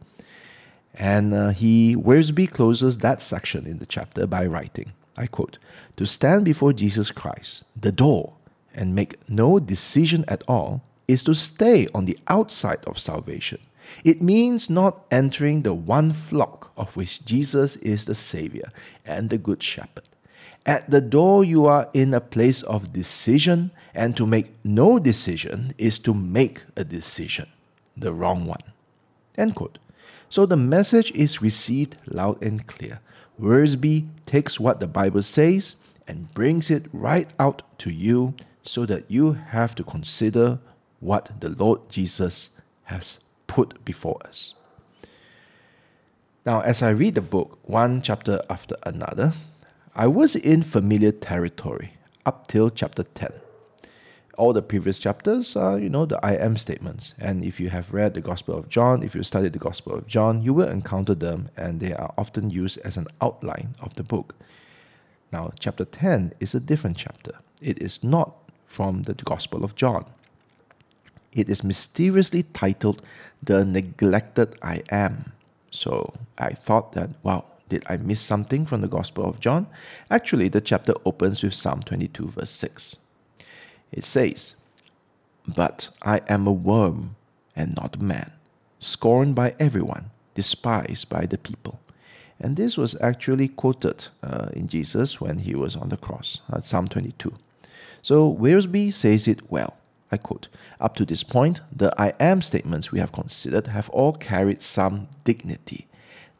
And 0.94 1.32
uh, 1.32 1.48
he, 1.50 1.94
Wiersbe 1.96 2.50
closes 2.50 2.98
that 2.98 3.22
section 3.22 3.66
in 3.66 3.78
the 3.78 3.86
chapter 3.86 4.26
by 4.26 4.46
writing, 4.46 4.92
I 5.16 5.26
quote, 5.26 5.58
To 5.96 6.06
stand 6.06 6.44
before 6.44 6.72
Jesus 6.72 7.10
Christ, 7.10 7.64
the 7.80 7.92
door, 7.92 8.34
and 8.74 8.94
make 8.94 9.16
no 9.28 9.58
decision 9.58 10.24
at 10.28 10.42
all 10.48 10.82
is 11.06 11.24
to 11.24 11.34
stay 11.34 11.88
on 11.94 12.04
the 12.04 12.18
outside 12.28 12.84
of 12.84 12.98
salvation 12.98 13.58
It 14.04 14.22
means 14.22 14.70
not 14.70 15.04
entering 15.10 15.62
the 15.62 15.74
one 15.74 16.12
flock 16.12 16.72
of 16.76 16.96
which 16.96 17.24
Jesus 17.24 17.76
is 17.76 18.04
the 18.04 18.14
Savior 18.14 18.68
and 19.04 19.30
the 19.30 19.38
Good 19.38 19.62
Shepherd. 19.62 20.04
At 20.66 20.90
the 20.90 21.00
door, 21.00 21.44
you 21.44 21.66
are 21.66 21.88
in 21.94 22.12
a 22.12 22.20
place 22.20 22.62
of 22.62 22.92
decision, 22.92 23.70
and 23.94 24.16
to 24.16 24.26
make 24.26 24.52
no 24.64 24.98
decision 24.98 25.72
is 25.78 25.98
to 26.00 26.12
make 26.12 26.62
a 26.76 26.84
decision, 26.84 27.48
the 27.96 28.12
wrong 28.12 28.44
one. 28.44 28.62
End 29.36 29.54
quote. 29.54 29.78
So 30.30 30.44
the 30.44 30.56
message 30.56 31.10
is 31.12 31.40
received 31.40 31.96
loud 32.06 32.42
and 32.42 32.66
clear. 32.66 33.00
Wiersbe 33.40 34.08
takes 34.26 34.60
what 34.60 34.80
the 34.80 34.86
Bible 34.86 35.22
says 35.22 35.74
and 36.06 36.32
brings 36.34 36.70
it 36.70 36.86
right 36.92 37.28
out 37.38 37.62
to 37.78 37.90
you 37.90 38.34
so 38.62 38.84
that 38.86 39.04
you 39.08 39.32
have 39.32 39.74
to 39.76 39.84
consider 39.84 40.58
what 41.00 41.40
the 41.40 41.48
Lord 41.48 41.88
Jesus 41.88 42.50
has 42.84 43.20
put 43.46 43.84
before 43.84 44.18
us. 44.26 44.54
Now, 46.44 46.60
as 46.60 46.82
I 46.82 46.90
read 46.90 47.14
the 47.14 47.22
book, 47.22 47.58
one 47.62 48.02
chapter 48.02 48.42
after 48.50 48.76
another, 48.84 49.32
I 49.94 50.06
was 50.06 50.36
in 50.36 50.62
familiar 50.62 51.12
territory 51.12 51.94
up 52.26 52.46
till 52.46 52.70
chapter 52.70 53.02
10. 53.02 53.32
All 54.38 54.52
the 54.52 54.62
previous 54.62 55.00
chapters 55.00 55.56
are, 55.56 55.80
you 55.80 55.88
know, 55.88 56.06
the 56.06 56.24
I 56.24 56.34
am 56.34 56.56
statements. 56.56 57.12
And 57.18 57.44
if 57.44 57.58
you 57.58 57.70
have 57.70 57.92
read 57.92 58.14
the 58.14 58.20
Gospel 58.20 58.56
of 58.56 58.68
John, 58.68 59.02
if 59.02 59.16
you 59.16 59.24
studied 59.24 59.52
the 59.52 59.58
Gospel 59.58 59.94
of 59.96 60.06
John, 60.06 60.42
you 60.42 60.54
will 60.54 60.68
encounter 60.68 61.16
them 61.16 61.48
and 61.56 61.80
they 61.80 61.92
are 61.92 62.14
often 62.16 62.48
used 62.48 62.78
as 62.84 62.96
an 62.96 63.08
outline 63.20 63.74
of 63.80 63.96
the 63.96 64.04
book. 64.04 64.36
Now, 65.32 65.50
chapter 65.58 65.84
10 65.84 66.34
is 66.38 66.54
a 66.54 66.60
different 66.60 66.96
chapter. 66.96 67.32
It 67.60 67.82
is 67.82 68.04
not 68.04 68.36
from 68.64 69.02
the 69.02 69.14
Gospel 69.14 69.64
of 69.64 69.74
John. 69.74 70.04
It 71.32 71.48
is 71.48 71.64
mysteriously 71.64 72.44
titled 72.44 73.02
The 73.42 73.64
Neglected 73.64 74.54
I 74.62 74.84
Am. 74.92 75.32
So 75.72 76.14
I 76.38 76.50
thought 76.50 76.92
that, 76.92 77.10
wow, 77.24 77.44
did 77.68 77.82
I 77.88 77.96
miss 77.96 78.20
something 78.20 78.66
from 78.66 78.82
the 78.82 78.88
Gospel 78.88 79.24
of 79.28 79.40
John? 79.40 79.66
Actually, 80.12 80.46
the 80.46 80.60
chapter 80.60 80.94
opens 81.04 81.42
with 81.42 81.54
Psalm 81.54 81.82
22, 81.82 82.28
verse 82.28 82.50
6. 82.50 82.98
It 83.92 84.04
says, 84.04 84.54
But 85.46 85.90
I 86.02 86.20
am 86.28 86.46
a 86.46 86.52
worm 86.52 87.16
and 87.56 87.76
not 87.76 87.96
a 87.96 88.02
man, 88.02 88.32
scorned 88.78 89.34
by 89.34 89.54
everyone, 89.58 90.10
despised 90.34 91.08
by 91.08 91.26
the 91.26 91.38
people. 91.38 91.80
And 92.40 92.56
this 92.56 92.76
was 92.76 92.96
actually 93.00 93.48
quoted 93.48 94.08
uh, 94.22 94.48
in 94.52 94.68
Jesus 94.68 95.20
when 95.20 95.40
he 95.40 95.54
was 95.54 95.74
on 95.74 95.88
the 95.88 95.96
cross, 95.96 96.40
at 96.52 96.64
Psalm 96.64 96.86
22. 96.86 97.34
So 98.02 98.32
Wiersbe 98.32 98.92
says 98.92 99.26
it 99.26 99.50
well. 99.50 99.76
I 100.10 100.16
quote 100.16 100.48
Up 100.80 100.94
to 100.96 101.04
this 101.04 101.22
point, 101.22 101.60
the 101.74 101.92
I 102.00 102.14
am 102.20 102.40
statements 102.40 102.92
we 102.92 103.00
have 103.00 103.12
considered 103.12 103.66
have 103.66 103.90
all 103.90 104.12
carried 104.12 104.62
some 104.62 105.08
dignity. 105.24 105.88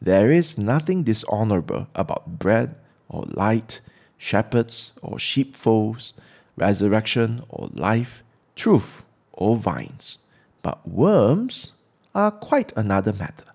There 0.01 0.31
is 0.31 0.57
nothing 0.57 1.03
dishonorable 1.03 1.87
about 1.93 2.39
bread 2.39 2.75
or 3.09 3.25
light, 3.27 3.81
shepherds 4.17 4.93
or 5.01 5.19
sheepfolds, 5.19 6.13
resurrection 6.59 7.43
or 7.49 7.69
life, 7.73 8.23
truth 8.55 9.03
or 9.33 9.55
vines. 9.55 10.17
But 10.61 10.87
worms 10.87 11.71
are 12.13 12.31
quite 12.31 12.73
another 12.75 13.13
matter. 13.13 13.45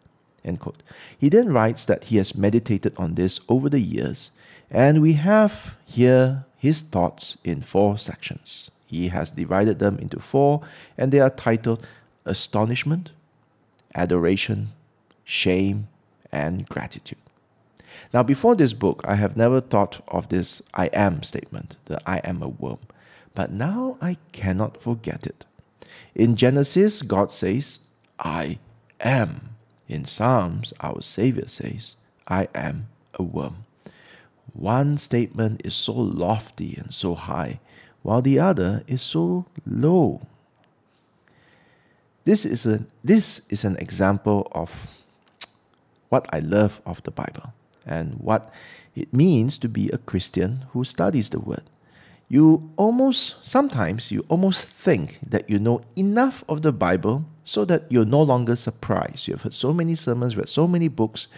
He 1.19 1.29
then 1.31 1.53
writes 1.53 1.87
that 1.87 2.05
he 2.05 2.19
has 2.19 2.35
meditated 2.35 2.93
on 2.99 3.15
this 3.15 3.41
over 3.49 3.71
the 3.71 3.81
years, 3.81 4.31
and 4.71 5.01
we 5.01 5.15
have 5.15 5.75
here 5.87 6.45
his 6.57 6.83
thoughts 6.83 7.39
in 7.45 7.63
four 7.63 7.97
sections. 7.97 8.71
He 8.87 9.09
has 9.09 9.31
divided 9.31 9.79
them 9.79 9.99
into 9.99 10.21
four, 10.21 10.61
and 10.99 11.13
they 11.13 11.21
are 11.21 11.31
titled 11.31 11.87
Astonishment, 12.27 13.11
Adoration, 13.95 14.73
Shame, 15.25 15.89
and 16.31 16.69
Gratitude. 16.69 17.19
Now, 18.13 18.23
before 18.23 18.55
this 18.55 18.73
book, 18.73 19.03
I 19.05 19.15
have 19.15 19.37
never 19.37 19.61
thought 19.61 20.03
of 20.09 20.29
this 20.29 20.63
I 20.75 20.87
am 20.87 21.23
statement, 21.23 21.77
the 21.87 22.01
I 22.09 22.19
am 22.19 22.43
a 22.43 22.49
worm, 22.49 22.79
but 23.35 23.53
now 23.53 23.97
I 24.01 24.17
cannot 24.33 24.81
forget 24.81 25.27
it. 25.27 25.45
In 26.15 26.37
Genesis, 26.37 27.03
God 27.03 27.33
says, 27.33 27.81
I 28.19 28.59
am. 29.01 29.51
In 29.89 30.05
Psalms, 30.05 30.73
our 30.81 31.03
Savior 31.03 31.49
says, 31.49 31.97
I 32.29 32.49
am 32.55 32.89
a 33.15 33.23
worm. 33.23 33.67
One 34.53 34.97
statement 34.99 35.63
is 35.65 35.75
so 35.75 35.93
lofty 35.93 36.77
and 36.79 36.95
so 36.95 37.15
high, 37.15 37.61
while 38.03 38.23
the 38.23 38.39
other 38.39 38.85
is 38.87 39.03
so 39.03 39.47
low. 39.67 40.27
This 42.25 42.47
is, 42.47 42.65
a, 42.65 42.87
this 43.03 43.47
is 43.51 43.65
an 43.65 43.77
example 43.77 44.49
of 44.53 44.87
what 46.09 46.27
I 46.33 46.39
love 46.39 46.81
of 46.87 47.03
the 47.03 47.11
Bible 47.11 47.53
and 47.85 48.15
what 48.15 48.53
it 48.95 49.13
means 49.13 49.59
to 49.59 49.69
be 49.69 49.89
a 49.89 49.99
Christian 49.99 50.65
who 50.73 50.85
studies 50.85 51.31
the 51.31 51.41
Word. 51.41 51.65
You 52.29 52.71
almost, 52.77 53.47
sometimes, 53.47 54.11
you 54.11 54.25
almost 54.29 54.67
think 54.67 55.19
that 55.29 55.49
you 55.49 55.59
know 55.59 55.83
enough 55.95 56.43
of 56.49 56.63
the 56.63 56.73
Bible 56.73 57.25
so 57.45 57.65
that 57.67 57.85
you're 57.91 58.07
no 58.07 58.23
longer 58.23 58.57
surprised. 58.57 59.29
You've 59.29 59.43
heard 59.43 59.55
so 59.55 59.73
many 59.73 59.95
sermons, 59.95 60.37
read 60.37 60.49
so 60.49 60.67
many 60.67 60.89
books, 60.89 61.29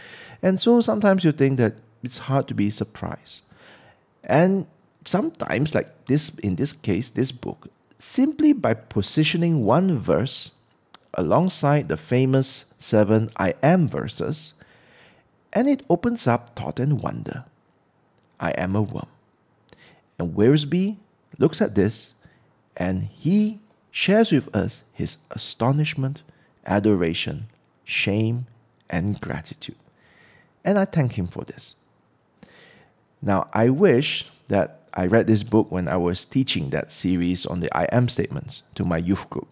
and 0.42 0.60
so 0.60 0.80
sometimes 0.80 1.24
you 1.24 1.32
think 1.32 1.58
that 1.58 1.74
it's 2.02 2.18
hard 2.18 2.46
to 2.48 2.54
be 2.54 2.70
surprised. 2.70 3.42
And 4.22 4.66
sometimes, 5.04 5.74
like 5.74 6.06
this 6.06 6.30
in 6.38 6.56
this 6.56 6.72
case, 6.72 7.10
this 7.10 7.32
book, 7.32 7.68
simply 7.98 8.52
by 8.52 8.74
positioning 8.74 9.64
one 9.64 9.98
verse 9.98 10.52
alongside 11.14 11.88
the 11.88 11.96
famous 11.96 12.72
seven 12.78 13.30
I 13.36 13.54
am 13.62 13.88
verses, 13.88 14.54
and 15.52 15.68
it 15.68 15.82
opens 15.88 16.26
up 16.26 16.54
thought 16.54 16.78
and 16.78 17.02
wonder. 17.02 17.44
I 18.38 18.50
am 18.50 18.76
a 18.76 18.82
worm. 18.82 19.08
And 20.18 20.34
Wiersbe 20.34 20.96
looks 21.38 21.60
at 21.60 21.74
this 21.74 22.14
and 22.76 23.04
he 23.04 23.60
shares 23.90 24.32
with 24.32 24.54
us 24.54 24.84
his 24.92 25.18
astonishment, 25.30 26.22
adoration, 26.66 27.46
shame, 27.84 28.46
and 28.90 29.20
gratitude. 29.20 29.76
And 30.64 30.78
I 30.78 30.84
thank 30.84 31.12
him 31.12 31.28
for 31.28 31.44
this. 31.44 31.76
Now, 33.22 33.48
I 33.52 33.70
wish 33.70 34.30
that 34.48 34.80
I 34.92 35.06
read 35.06 35.26
this 35.26 35.42
book 35.42 35.70
when 35.70 35.88
I 35.88 35.96
was 35.96 36.24
teaching 36.24 36.70
that 36.70 36.90
series 36.90 37.46
on 37.46 37.60
the 37.60 37.74
I 37.76 37.84
am 37.92 38.08
statements 38.08 38.62
to 38.74 38.84
my 38.84 38.98
youth 38.98 39.28
group. 39.30 39.48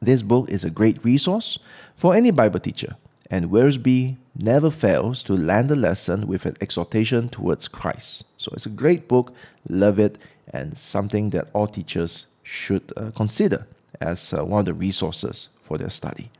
This 0.00 0.22
book 0.22 0.48
is 0.50 0.64
a 0.64 0.70
great 0.70 1.04
resource 1.04 1.58
for 1.96 2.14
any 2.14 2.30
Bible 2.30 2.60
teacher, 2.60 2.96
and 3.30 3.50
Wiersbe 3.50 4.16
never 4.34 4.70
fails 4.70 5.22
to 5.24 5.34
land 5.34 5.70
a 5.70 5.76
lesson 5.76 6.26
with 6.26 6.46
an 6.46 6.56
exhortation 6.60 7.28
towards 7.28 7.68
Christ. 7.68 8.24
So 8.36 8.50
it's 8.54 8.66
a 8.66 8.70
great 8.70 9.08
book, 9.08 9.34
love 9.68 9.98
it, 9.98 10.18
and 10.52 10.78
something 10.78 11.30
that 11.30 11.48
all 11.52 11.66
teachers 11.66 12.26
should 12.42 12.92
uh, 12.96 13.10
consider 13.14 13.66
as 14.00 14.32
uh, 14.32 14.44
one 14.44 14.60
of 14.60 14.66
the 14.66 14.74
resources 14.74 15.48
for 15.62 15.76
their 15.76 15.90
study. 15.90 16.30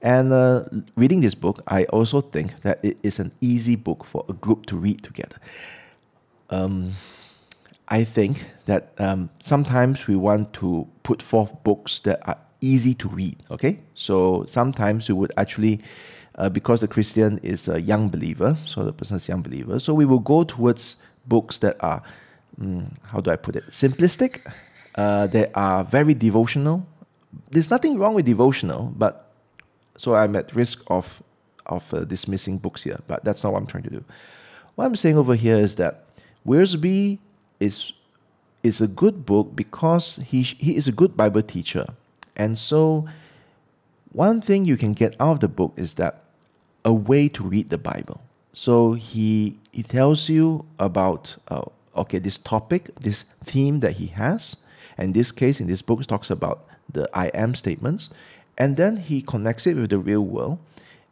And 0.00 0.32
uh, 0.32 0.64
reading 0.96 1.20
this 1.20 1.34
book, 1.34 1.62
I 1.66 1.84
also 1.84 2.20
think 2.20 2.60
that 2.62 2.80
it 2.84 2.98
is 3.02 3.18
an 3.18 3.32
easy 3.40 3.76
book 3.76 4.04
for 4.04 4.24
a 4.28 4.32
group 4.32 4.66
to 4.66 4.76
read 4.76 5.02
together. 5.02 5.36
Um, 6.50 6.92
I 7.88 8.04
think 8.04 8.48
that 8.66 8.92
um, 8.98 9.30
sometimes 9.40 10.06
we 10.06 10.16
want 10.16 10.52
to 10.54 10.88
put 11.02 11.22
forth 11.22 11.62
books 11.62 12.00
that 12.00 12.26
are 12.26 12.38
easy 12.62 12.94
to 12.94 13.08
read. 13.08 13.36
Okay, 13.50 13.80
so 13.94 14.44
sometimes 14.46 15.08
we 15.08 15.14
would 15.14 15.32
actually, 15.36 15.80
uh, 16.36 16.48
because 16.48 16.80
the 16.80 16.88
Christian 16.88 17.38
is 17.42 17.68
a 17.68 17.80
young 17.80 18.08
believer, 18.08 18.56
so 18.64 18.84
the 18.84 18.92
person 18.92 19.16
is 19.16 19.28
young 19.28 19.42
believer, 19.42 19.78
so 19.78 19.92
we 19.92 20.06
will 20.06 20.20
go 20.20 20.44
towards 20.44 20.96
books 21.26 21.58
that 21.58 21.76
are, 21.80 22.02
um, 22.60 22.90
how 23.10 23.20
do 23.20 23.30
I 23.30 23.36
put 23.36 23.56
it, 23.56 23.64
simplistic. 23.70 24.40
Uh, 24.94 25.26
they 25.26 25.50
are 25.54 25.84
very 25.84 26.14
devotional. 26.14 26.86
There's 27.50 27.70
nothing 27.70 27.98
wrong 27.98 28.14
with 28.14 28.26
devotional, 28.26 28.92
but 28.96 29.32
so 29.96 30.14
I'm 30.14 30.36
at 30.36 30.54
risk 30.54 30.82
of 30.88 31.22
of 31.66 31.94
uh, 31.94 32.04
dismissing 32.04 32.58
books 32.58 32.82
here, 32.82 32.98
but 33.06 33.24
that's 33.24 33.44
not 33.44 33.52
what 33.52 33.60
I'm 33.60 33.66
trying 33.66 33.84
to 33.84 33.90
do. 33.90 34.04
What 34.74 34.86
I'm 34.86 34.96
saying 34.96 35.16
over 35.16 35.34
here 35.34 35.56
is 35.56 35.76
that 35.76 36.06
Wiersbe 36.46 37.18
is 37.60 37.92
is 38.62 38.80
a 38.80 38.86
good 38.86 39.24
book 39.24 39.54
because 39.54 40.16
he 40.26 40.42
he 40.42 40.76
is 40.76 40.88
a 40.88 40.92
good 40.92 41.16
Bible 41.16 41.42
teacher, 41.42 41.86
and 42.36 42.58
so 42.58 43.06
one 44.12 44.40
thing 44.40 44.64
you 44.64 44.76
can 44.76 44.92
get 44.92 45.16
out 45.18 45.32
of 45.32 45.40
the 45.40 45.48
book 45.48 45.72
is 45.76 45.94
that 45.94 46.24
a 46.84 46.92
way 46.92 47.28
to 47.28 47.42
read 47.42 47.70
the 47.70 47.78
Bible. 47.78 48.20
So 48.52 48.92
he 48.92 49.58
he 49.70 49.82
tells 49.82 50.28
you 50.28 50.66
about 50.78 51.36
uh, 51.48 51.62
okay 51.96 52.18
this 52.18 52.38
topic, 52.38 52.90
this 53.00 53.24
theme 53.44 53.80
that 53.80 53.92
he 53.92 54.06
has. 54.08 54.56
And 54.98 55.14
this 55.14 55.32
case, 55.32 55.58
in 55.58 55.66
this 55.66 55.80
book, 55.82 56.04
talks 56.06 56.30
about 56.30 56.64
the 56.92 57.08
I 57.14 57.28
am 57.28 57.54
statements, 57.54 58.10
and 58.58 58.76
then 58.76 58.98
he 58.98 59.22
connects 59.22 59.66
it 59.66 59.74
with 59.74 59.90
the 59.90 59.98
real 59.98 60.20
world. 60.20 60.58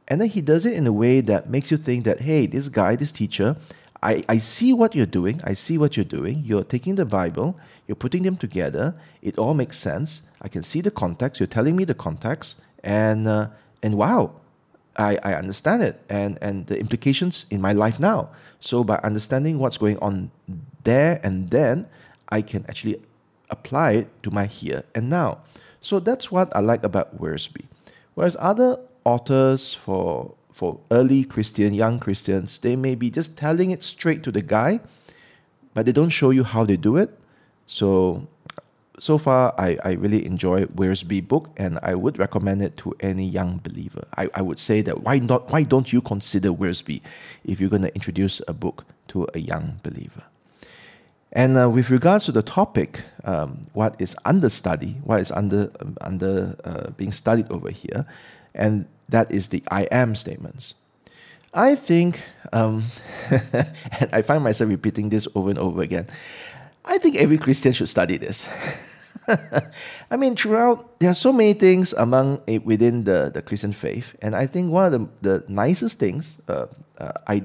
And 0.07 0.21
then 0.21 0.29
he 0.29 0.43
does 0.43 0.67
it 0.67 0.75
in 0.75 0.87
a 0.87 0.93
way 0.93 1.21
that 1.23 1.49
makes 1.49 1.71
you 1.71 1.77
think 1.77 2.05
that, 2.05 2.21
hey, 2.21 2.47
this 2.47 2.69
guy, 2.69 2.97
this 2.97 3.13
teacher, 3.13 3.57
I, 4.03 4.25
I 4.29 4.39
see 4.39 4.73
what 4.73 4.95
you're 4.95 5.07
doing. 5.07 5.41
I 5.45 5.55
see 5.55 5.79
what 5.79 5.97
you're 5.97 6.05
doing. 6.05 6.43
You're 6.45 6.65
taking 6.65 6.97
the 6.97 7.07
Bible, 7.07 7.57
you're 7.91 7.97
putting 7.97 8.23
them 8.23 8.37
together. 8.37 8.95
It 9.21 9.37
all 9.37 9.53
makes 9.53 9.77
sense. 9.77 10.23
I 10.41 10.47
can 10.47 10.63
see 10.63 10.81
the 10.81 10.93
context. 10.93 11.41
You're 11.41 11.49
telling 11.49 11.75
me 11.75 11.83
the 11.83 11.99
context. 12.07 12.63
and 12.85 13.27
uh, 13.27 13.49
and 13.83 13.97
wow, 13.97 14.23
I, 14.97 15.19
I 15.25 15.35
understand 15.35 15.83
it 15.83 15.99
and 16.09 16.39
and 16.41 16.67
the 16.71 16.79
implications 16.79 17.47
in 17.51 17.61
my 17.61 17.73
life 17.73 17.99
now. 17.99 18.31
So 18.61 18.85
by 18.85 19.01
understanding 19.03 19.59
what's 19.59 19.77
going 19.77 19.99
on 19.99 20.31
there 20.85 21.19
and 21.25 21.51
then, 21.51 21.87
I 22.29 22.43
can 22.43 22.65
actually 22.69 23.03
apply 23.51 23.91
it 24.01 24.23
to 24.23 24.31
my 24.31 24.47
here 24.47 24.85
and 24.95 25.11
now. 25.11 25.39
So 25.81 25.99
that's 25.99 26.31
what 26.31 26.55
I 26.55 26.61
like 26.61 26.85
about 26.85 27.19
Wiersbe. 27.19 27.65
Whereas 28.15 28.37
other 28.39 28.79
authors 29.05 29.75
for 29.75 30.35
for 30.53 30.79
early 30.93 31.25
Christian, 31.25 31.75
young 31.75 31.99
Christians, 31.99 32.61
they 32.61 32.77
may 32.77 32.95
be 32.95 33.11
just 33.11 33.37
telling 33.37 33.73
it 33.73 33.83
straight 33.83 34.23
to 34.23 34.31
the 34.31 34.43
guy, 34.43 34.79
but 35.75 35.87
they 35.87 35.93
don't 35.93 36.15
show 36.15 36.31
you 36.31 36.45
how 36.45 36.63
they 36.63 36.77
do 36.77 36.97
it. 36.97 37.20
So 37.71 38.27
so 38.99 39.17
far 39.17 39.55
I, 39.57 39.79
I 39.85 39.93
really 39.93 40.27
enjoy 40.27 40.65
Wiersbe 40.67 41.27
book 41.27 41.51
and 41.57 41.79
I 41.85 41.95
would 41.95 42.19
recommend 42.19 42.63
it 42.63 42.77
to 42.79 42.95
any 42.99 43.25
young 43.25 43.59
believer. 43.63 44.07
I, 44.19 44.29
I 44.35 44.43
would 44.43 44.59
say 44.59 44.83
that 44.83 45.05
why 45.05 45.21
not 45.21 45.53
why 45.53 45.63
don't 45.63 45.93
you 45.93 46.01
consider 46.03 46.51
Wiersbe 46.51 47.01
if 47.45 47.61
you're 47.61 47.71
going 47.71 47.83
to 47.83 47.95
introduce 47.95 48.43
a 48.49 48.53
book 48.53 48.85
to 49.09 49.29
a 49.35 49.39
young 49.39 49.79
believer? 49.85 50.25
And 51.33 51.57
uh, 51.57 51.71
with 51.71 51.91
regards 51.91 52.25
to 52.25 52.33
the 52.33 52.43
topic, 52.43 53.05
um, 53.23 53.63
what 53.73 53.95
is 54.01 54.17
under 54.25 54.49
study, 54.49 54.97
what 55.05 55.21
is 55.21 55.31
under 55.31 55.71
um, 55.79 55.97
under 56.01 56.57
uh, 56.65 56.91
being 56.97 57.13
studied 57.13 57.49
over 57.53 57.71
here, 57.71 58.05
and 58.53 58.87
that 59.09 59.31
is 59.31 59.47
the 59.49 59.63
I 59.71 59.83
am 59.93 60.17
statements. 60.17 60.75
I 61.55 61.77
think, 61.77 62.23
um, 62.53 62.83
and 63.31 64.11
I 64.13 64.23
find 64.23 64.43
myself 64.43 64.71
repeating 64.71 65.09
this 65.09 65.29
over 65.37 65.51
and 65.51 65.59
over 65.59 65.83
again. 65.83 66.07
I 66.85 66.99
think 66.99 67.17
every 67.17 67.39
Christian 67.39 67.73
should 67.73 67.89
study 67.89 68.17
this. 68.17 68.49
I 70.11 70.17
mean, 70.17 70.35
throughout, 70.35 70.99
there 70.99 71.11
are 71.11 71.15
so 71.15 71.33
many 71.33 71.53
things 71.53 71.93
among 71.93 72.43
eh, 72.49 72.59
within 72.65 73.05
the, 73.05 73.31
the 73.33 73.43
Christian 73.43 73.73
faith, 73.73 74.17
and 74.23 74.35
I 74.35 74.47
think 74.47 74.73
one 74.73 74.93
of 74.93 74.93
the, 74.93 75.09
the 75.39 75.45
nicest 75.49 75.99
things, 75.99 76.39
uh, 76.49 76.67
uh, 76.99 77.13
I, 77.27 77.43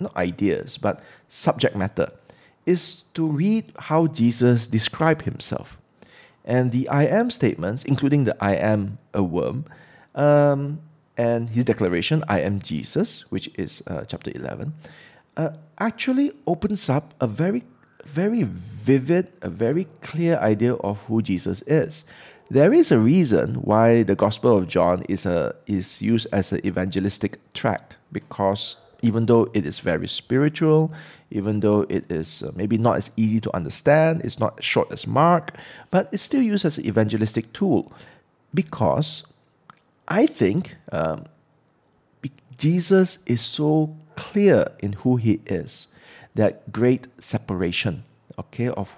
not 0.00 0.16
ideas, 0.16 0.78
but 0.78 1.02
subject 1.28 1.76
matter, 1.76 2.10
is 2.66 3.04
to 3.14 3.26
read 3.26 3.72
how 3.78 4.06
Jesus 4.06 4.66
described 4.66 5.22
himself. 5.22 5.78
And 6.44 6.72
the 6.72 6.88
I 6.88 7.04
am 7.04 7.30
statements, 7.30 7.84
including 7.84 8.24
the 8.24 8.36
I 8.40 8.54
am 8.54 8.98
a 9.14 9.22
worm, 9.22 9.64
um, 10.14 10.80
and 11.16 11.50
his 11.50 11.64
declaration, 11.64 12.22
I 12.28 12.40
am 12.40 12.60
Jesus, 12.60 13.30
which 13.30 13.50
is 13.58 13.82
uh, 13.86 14.04
chapter 14.06 14.30
11, 14.34 14.72
uh, 15.36 15.50
actually 15.78 16.32
opens 16.46 16.88
up 16.88 17.14
a 17.20 17.26
very, 17.26 17.64
very 18.08 18.42
vivid, 18.44 19.30
a 19.42 19.50
very 19.50 19.86
clear 20.00 20.36
idea 20.38 20.74
of 20.74 21.00
who 21.02 21.22
Jesus 21.22 21.62
is. 21.62 22.04
There 22.50 22.72
is 22.72 22.90
a 22.90 22.98
reason 22.98 23.56
why 23.56 24.02
the 24.02 24.14
Gospel 24.14 24.56
of 24.56 24.66
John 24.66 25.02
is, 25.08 25.26
a, 25.26 25.54
is 25.66 26.00
used 26.00 26.26
as 26.32 26.50
an 26.52 26.64
evangelistic 26.64 27.38
tract 27.52 27.96
because 28.10 28.76
even 29.02 29.26
though 29.26 29.50
it 29.52 29.66
is 29.66 29.78
very 29.78 30.08
spiritual, 30.08 30.92
even 31.30 31.60
though 31.60 31.84
it 31.88 32.10
is 32.10 32.42
uh, 32.42 32.50
maybe 32.54 32.78
not 32.78 32.96
as 32.96 33.10
easy 33.16 33.40
to 33.40 33.54
understand, 33.54 34.22
it's 34.24 34.38
not 34.38 34.54
as 34.58 34.64
short 34.64 34.90
as 34.90 35.06
Mark, 35.06 35.54
but 35.90 36.08
it's 36.10 36.22
still 36.22 36.42
used 36.42 36.64
as 36.64 36.78
an 36.78 36.86
evangelistic 36.86 37.52
tool 37.52 37.92
because 38.54 39.24
I 40.08 40.26
think 40.26 40.76
um, 40.90 41.26
Jesus 42.56 43.18
is 43.26 43.42
so 43.42 43.94
clear 44.16 44.64
in 44.80 44.94
who 44.94 45.16
he 45.16 45.40
is, 45.46 45.86
that 46.34 46.72
great 46.72 47.08
separation, 47.18 48.04
okay, 48.38 48.68
of 48.68 48.94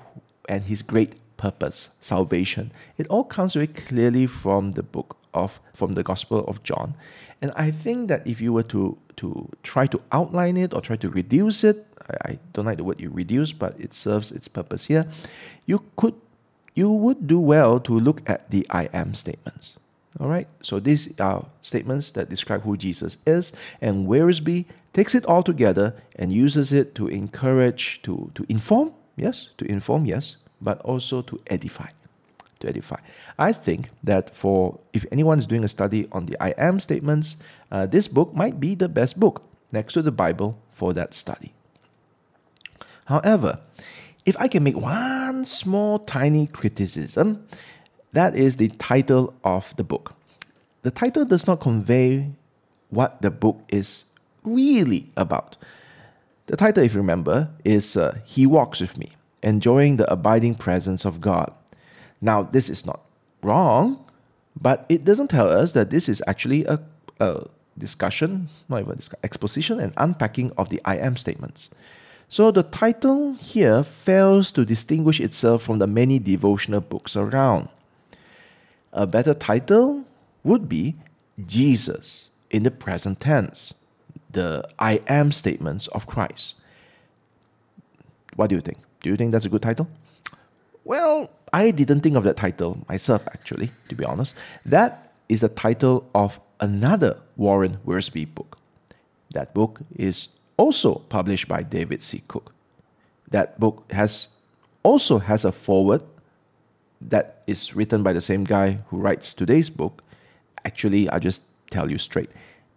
and 0.48 0.64
his 0.64 0.82
great 0.82 1.14
purpose, 1.36 1.90
salvation. 2.00 2.72
It 2.98 3.06
all 3.08 3.24
comes 3.24 3.54
very 3.54 3.66
clearly 3.66 4.26
from 4.26 4.72
the 4.72 4.82
book 4.82 5.16
of 5.32 5.60
from 5.74 5.94
the 5.94 6.02
Gospel 6.02 6.44
of 6.46 6.62
John. 6.62 6.94
And 7.40 7.52
I 7.56 7.70
think 7.70 8.08
that 8.08 8.26
if 8.26 8.40
you 8.40 8.52
were 8.52 8.64
to 8.74 8.98
to 9.16 9.48
try 9.62 9.86
to 9.86 10.00
outline 10.12 10.56
it 10.56 10.74
or 10.74 10.80
try 10.80 10.96
to 10.96 11.08
reduce 11.08 11.64
it, 11.64 11.86
I, 12.08 12.32
I 12.32 12.38
don't 12.52 12.66
like 12.66 12.76
the 12.76 12.84
word 12.84 13.00
you 13.00 13.10
reduce, 13.10 13.52
but 13.52 13.74
it 13.78 13.94
serves 13.94 14.30
its 14.32 14.48
purpose 14.48 14.86
here. 14.86 15.06
You 15.66 15.82
could 15.96 16.14
you 16.74 16.90
would 16.90 17.26
do 17.26 17.38
well 17.38 17.80
to 17.80 17.92
look 17.92 18.22
at 18.28 18.50
the 18.50 18.66
I 18.70 18.88
am 18.92 19.14
statements. 19.14 19.76
All 20.18 20.28
right, 20.28 20.48
so 20.60 20.80
these 20.80 21.18
are 21.20 21.46
statements 21.62 22.10
that 22.12 22.28
describe 22.28 22.62
who 22.62 22.76
Jesus 22.76 23.16
is, 23.26 23.52
and 23.80 24.08
Wiersbe 24.08 24.66
takes 24.92 25.14
it 25.14 25.26
all 25.26 25.42
together 25.42 25.94
and 26.16 26.32
uses 26.32 26.72
it 26.72 26.94
to 26.96 27.08
encourage, 27.08 28.02
to, 28.02 28.30
to 28.34 28.44
inform, 28.48 28.92
yes, 29.16 29.50
to 29.58 29.64
inform, 29.66 30.04
yes, 30.04 30.36
but 30.60 30.80
also 30.82 31.22
to 31.22 31.40
edify. 31.46 31.88
To 32.60 32.68
edify. 32.68 32.98
I 33.38 33.52
think 33.52 33.88
that 34.04 34.34
for 34.36 34.78
if 34.92 35.06
anyone's 35.10 35.46
doing 35.46 35.64
a 35.64 35.68
study 35.68 36.06
on 36.12 36.26
the 36.26 36.36
I 36.42 36.50
am 36.58 36.78
statements, 36.80 37.36
uh, 37.70 37.86
this 37.86 38.06
book 38.08 38.34
might 38.34 38.60
be 38.60 38.74
the 38.74 38.88
best 38.88 39.18
book 39.18 39.42
next 39.72 39.94
to 39.94 40.02
the 40.02 40.12
Bible 40.12 40.58
for 40.72 40.92
that 40.92 41.14
study. 41.14 41.54
However, 43.06 43.60
if 44.26 44.36
I 44.38 44.48
can 44.48 44.62
make 44.62 44.76
one 44.76 45.44
small 45.44 45.98
tiny 45.98 46.46
criticism, 46.46 47.46
that 48.12 48.36
is 48.36 48.56
the 48.56 48.68
title 48.68 49.34
of 49.42 49.74
the 49.76 49.84
book. 49.84 50.14
The 50.82 50.90
title 50.90 51.24
does 51.24 51.46
not 51.46 51.60
convey 51.60 52.30
what 52.90 53.22
the 53.22 53.30
book 53.30 53.62
is 53.68 54.04
really 54.44 55.08
about. 55.16 55.56
The 56.46 56.56
title, 56.56 56.82
if 56.82 56.94
you 56.94 57.00
remember, 57.00 57.50
is 57.64 57.96
uh, 57.96 58.18
He 58.24 58.46
Walks 58.46 58.80
with 58.80 58.98
Me, 58.98 59.10
Enjoying 59.42 59.96
the 59.96 60.10
Abiding 60.12 60.56
Presence 60.56 61.04
of 61.04 61.20
God. 61.20 61.52
Now, 62.20 62.42
this 62.42 62.68
is 62.68 62.84
not 62.84 63.00
wrong, 63.42 64.04
but 64.60 64.84
it 64.88 65.04
doesn't 65.04 65.28
tell 65.28 65.48
us 65.48 65.72
that 65.72 65.90
this 65.90 66.08
is 66.08 66.22
actually 66.26 66.64
a, 66.64 66.80
a 67.20 67.46
discussion, 67.78 68.48
not 68.68 68.80
even 68.80 68.98
exposition 69.22 69.80
and 69.80 69.92
unpacking 69.96 70.52
of 70.56 70.68
the 70.68 70.80
I 70.84 70.96
am 70.96 71.16
statements. 71.16 71.70
So 72.28 72.52
the 72.52 72.62
title 72.62 73.34
here 73.34 73.82
fails 73.82 74.52
to 74.52 74.64
distinguish 74.64 75.18
itself 75.18 75.62
from 75.62 75.78
the 75.78 75.88
many 75.88 76.20
devotional 76.20 76.80
books 76.80 77.16
around. 77.16 77.68
A 78.92 79.06
better 79.06 79.34
title 79.34 80.04
would 80.44 80.68
be 80.68 80.94
Jesus 81.44 82.28
in 82.50 82.62
the 82.62 82.70
present 82.70 83.18
tense, 83.18 83.74
the 84.32 84.68
I 84.78 85.00
am 85.08 85.32
statements 85.32 85.86
of 85.88 86.06
Christ. 86.06 86.56
What 88.36 88.48
do 88.48 88.54
you 88.54 88.60
think? 88.60 88.78
Do 89.00 89.10
you 89.10 89.16
think 89.16 89.32
that's 89.32 89.44
a 89.44 89.48
good 89.48 89.62
title? 89.62 89.88
Well, 90.84 91.30
I 91.52 91.70
didn't 91.70 92.00
think 92.00 92.16
of 92.16 92.24
that 92.24 92.36
title 92.36 92.84
myself, 92.88 93.26
actually, 93.28 93.72
to 93.88 93.94
be 93.94 94.04
honest. 94.04 94.34
That 94.64 95.12
is 95.28 95.40
the 95.40 95.48
title 95.48 96.08
of 96.14 96.40
another 96.60 97.18
Warren 97.36 97.78
Wiersbe 97.86 98.34
book. 98.34 98.58
That 99.32 99.54
book 99.54 99.80
is 99.96 100.28
also 100.56 100.96
published 101.08 101.48
by 101.48 101.62
David 101.62 102.02
C. 102.02 102.22
Cook. 102.26 102.52
That 103.30 103.58
book 103.58 103.84
has 103.92 104.28
also 104.82 105.18
has 105.18 105.44
a 105.44 105.52
foreword 105.52 106.02
that 107.00 107.42
is 107.46 107.74
written 107.74 108.02
by 108.02 108.12
the 108.12 108.20
same 108.20 108.44
guy 108.44 108.78
who 108.88 108.98
writes 108.98 109.32
today's 109.32 109.70
book, 109.70 110.02
actually, 110.64 111.08
I'll 111.08 111.20
just 111.20 111.42
tell 111.70 111.90
you 111.90 111.98
straight. 111.98 112.30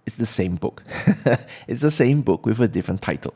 It's 0.06 0.18
the 0.18 0.26
same 0.26 0.56
book. 0.56 0.84
it's 1.68 1.82
the 1.82 1.92
same 1.92 2.22
book 2.22 2.46
with 2.46 2.60
a 2.60 2.68
different 2.68 3.02
title. 3.02 3.34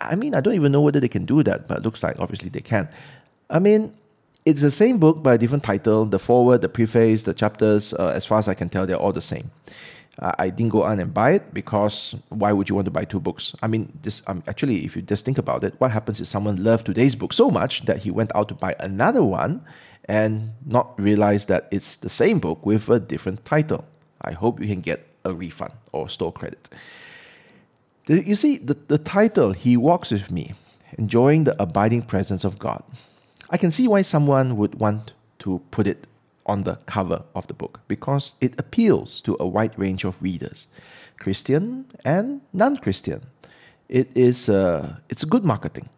I 0.00 0.16
mean, 0.16 0.34
I 0.34 0.40
don't 0.40 0.54
even 0.54 0.72
know 0.72 0.80
whether 0.80 1.00
they 1.00 1.08
can 1.08 1.24
do 1.24 1.42
that, 1.44 1.68
but 1.68 1.78
it 1.78 1.84
looks 1.84 2.02
like 2.02 2.18
obviously 2.18 2.48
they 2.48 2.60
can. 2.60 2.88
I 3.50 3.58
mean, 3.58 3.94
it's 4.44 4.62
the 4.62 4.70
same 4.70 4.98
book 4.98 5.22
by 5.22 5.34
a 5.34 5.38
different 5.38 5.62
title. 5.62 6.04
The 6.04 6.18
forward, 6.18 6.62
the 6.62 6.68
preface, 6.68 7.22
the 7.22 7.34
chapters, 7.34 7.94
uh, 7.94 8.12
as 8.14 8.26
far 8.26 8.38
as 8.38 8.48
I 8.48 8.54
can 8.54 8.68
tell, 8.68 8.86
they're 8.86 8.96
all 8.96 9.12
the 9.12 9.20
same. 9.20 9.50
Uh, 10.18 10.32
I 10.38 10.50
didn't 10.50 10.72
go 10.72 10.82
on 10.82 11.00
and 11.00 11.14
buy 11.14 11.32
it 11.32 11.54
because 11.54 12.14
why 12.28 12.52
would 12.52 12.68
you 12.68 12.74
want 12.74 12.84
to 12.86 12.90
buy 12.90 13.04
two 13.04 13.20
books? 13.20 13.54
I 13.62 13.66
mean, 13.66 13.98
this 14.02 14.22
um, 14.26 14.42
actually, 14.46 14.84
if 14.84 14.94
you 14.96 15.02
just 15.02 15.24
think 15.24 15.38
about 15.38 15.64
it, 15.64 15.74
what 15.78 15.90
happens 15.90 16.20
if 16.20 16.26
someone 16.26 16.62
loved 16.62 16.84
today's 16.86 17.14
book 17.14 17.32
so 17.32 17.50
much 17.50 17.86
that 17.86 17.98
he 17.98 18.10
went 18.10 18.30
out 18.34 18.48
to 18.48 18.54
buy 18.54 18.74
another 18.80 19.24
one 19.24 19.64
and 20.06 20.50
not 20.66 21.00
realize 21.00 21.46
that 21.46 21.68
it's 21.70 21.96
the 21.96 22.08
same 22.08 22.40
book 22.40 22.66
with 22.66 22.90
a 22.90 23.00
different 23.00 23.44
title. 23.44 23.84
I 24.20 24.32
hope 24.32 24.60
you 24.60 24.66
can 24.66 24.80
get 24.80 25.06
a 25.24 25.32
refund 25.32 25.72
or 25.92 26.08
store 26.08 26.32
credit. 26.32 26.68
You 28.06 28.34
see, 28.34 28.56
the, 28.58 28.76
the 28.88 28.98
title, 28.98 29.52
He 29.52 29.76
Walks 29.76 30.10
With 30.10 30.30
Me, 30.30 30.54
Enjoying 30.98 31.44
the 31.44 31.60
Abiding 31.62 32.02
Presence 32.02 32.44
of 32.44 32.58
God. 32.58 32.82
I 33.50 33.56
can 33.56 33.70
see 33.70 33.86
why 33.86 34.02
someone 34.02 34.56
would 34.56 34.76
want 34.76 35.12
to 35.40 35.60
put 35.70 35.86
it 35.86 36.06
on 36.46 36.64
the 36.64 36.76
cover 36.86 37.22
of 37.34 37.46
the 37.46 37.54
book 37.54 37.80
because 37.86 38.34
it 38.40 38.54
appeals 38.58 39.20
to 39.20 39.36
a 39.38 39.46
wide 39.46 39.78
range 39.78 40.04
of 40.04 40.20
readers, 40.22 40.66
Christian 41.18 41.86
and 42.04 42.40
non 42.52 42.76
Christian. 42.76 43.22
It 43.88 44.10
is 44.14 44.48
uh, 44.48 44.96
it's 45.08 45.24
good 45.24 45.44
marketing. 45.44 45.88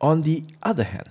On 0.00 0.22
the 0.22 0.44
other 0.62 0.84
hand, 0.84 1.10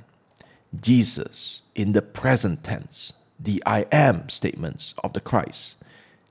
Jesus 0.82 1.62
in 1.76 1.92
the 1.92 2.02
present 2.02 2.64
tense, 2.64 3.14
the 3.40 3.62
I 3.66 3.86
am 3.92 4.30
statements 4.30 4.94
of 5.04 5.14
the 5.14 5.22
Christ, 5.22 5.76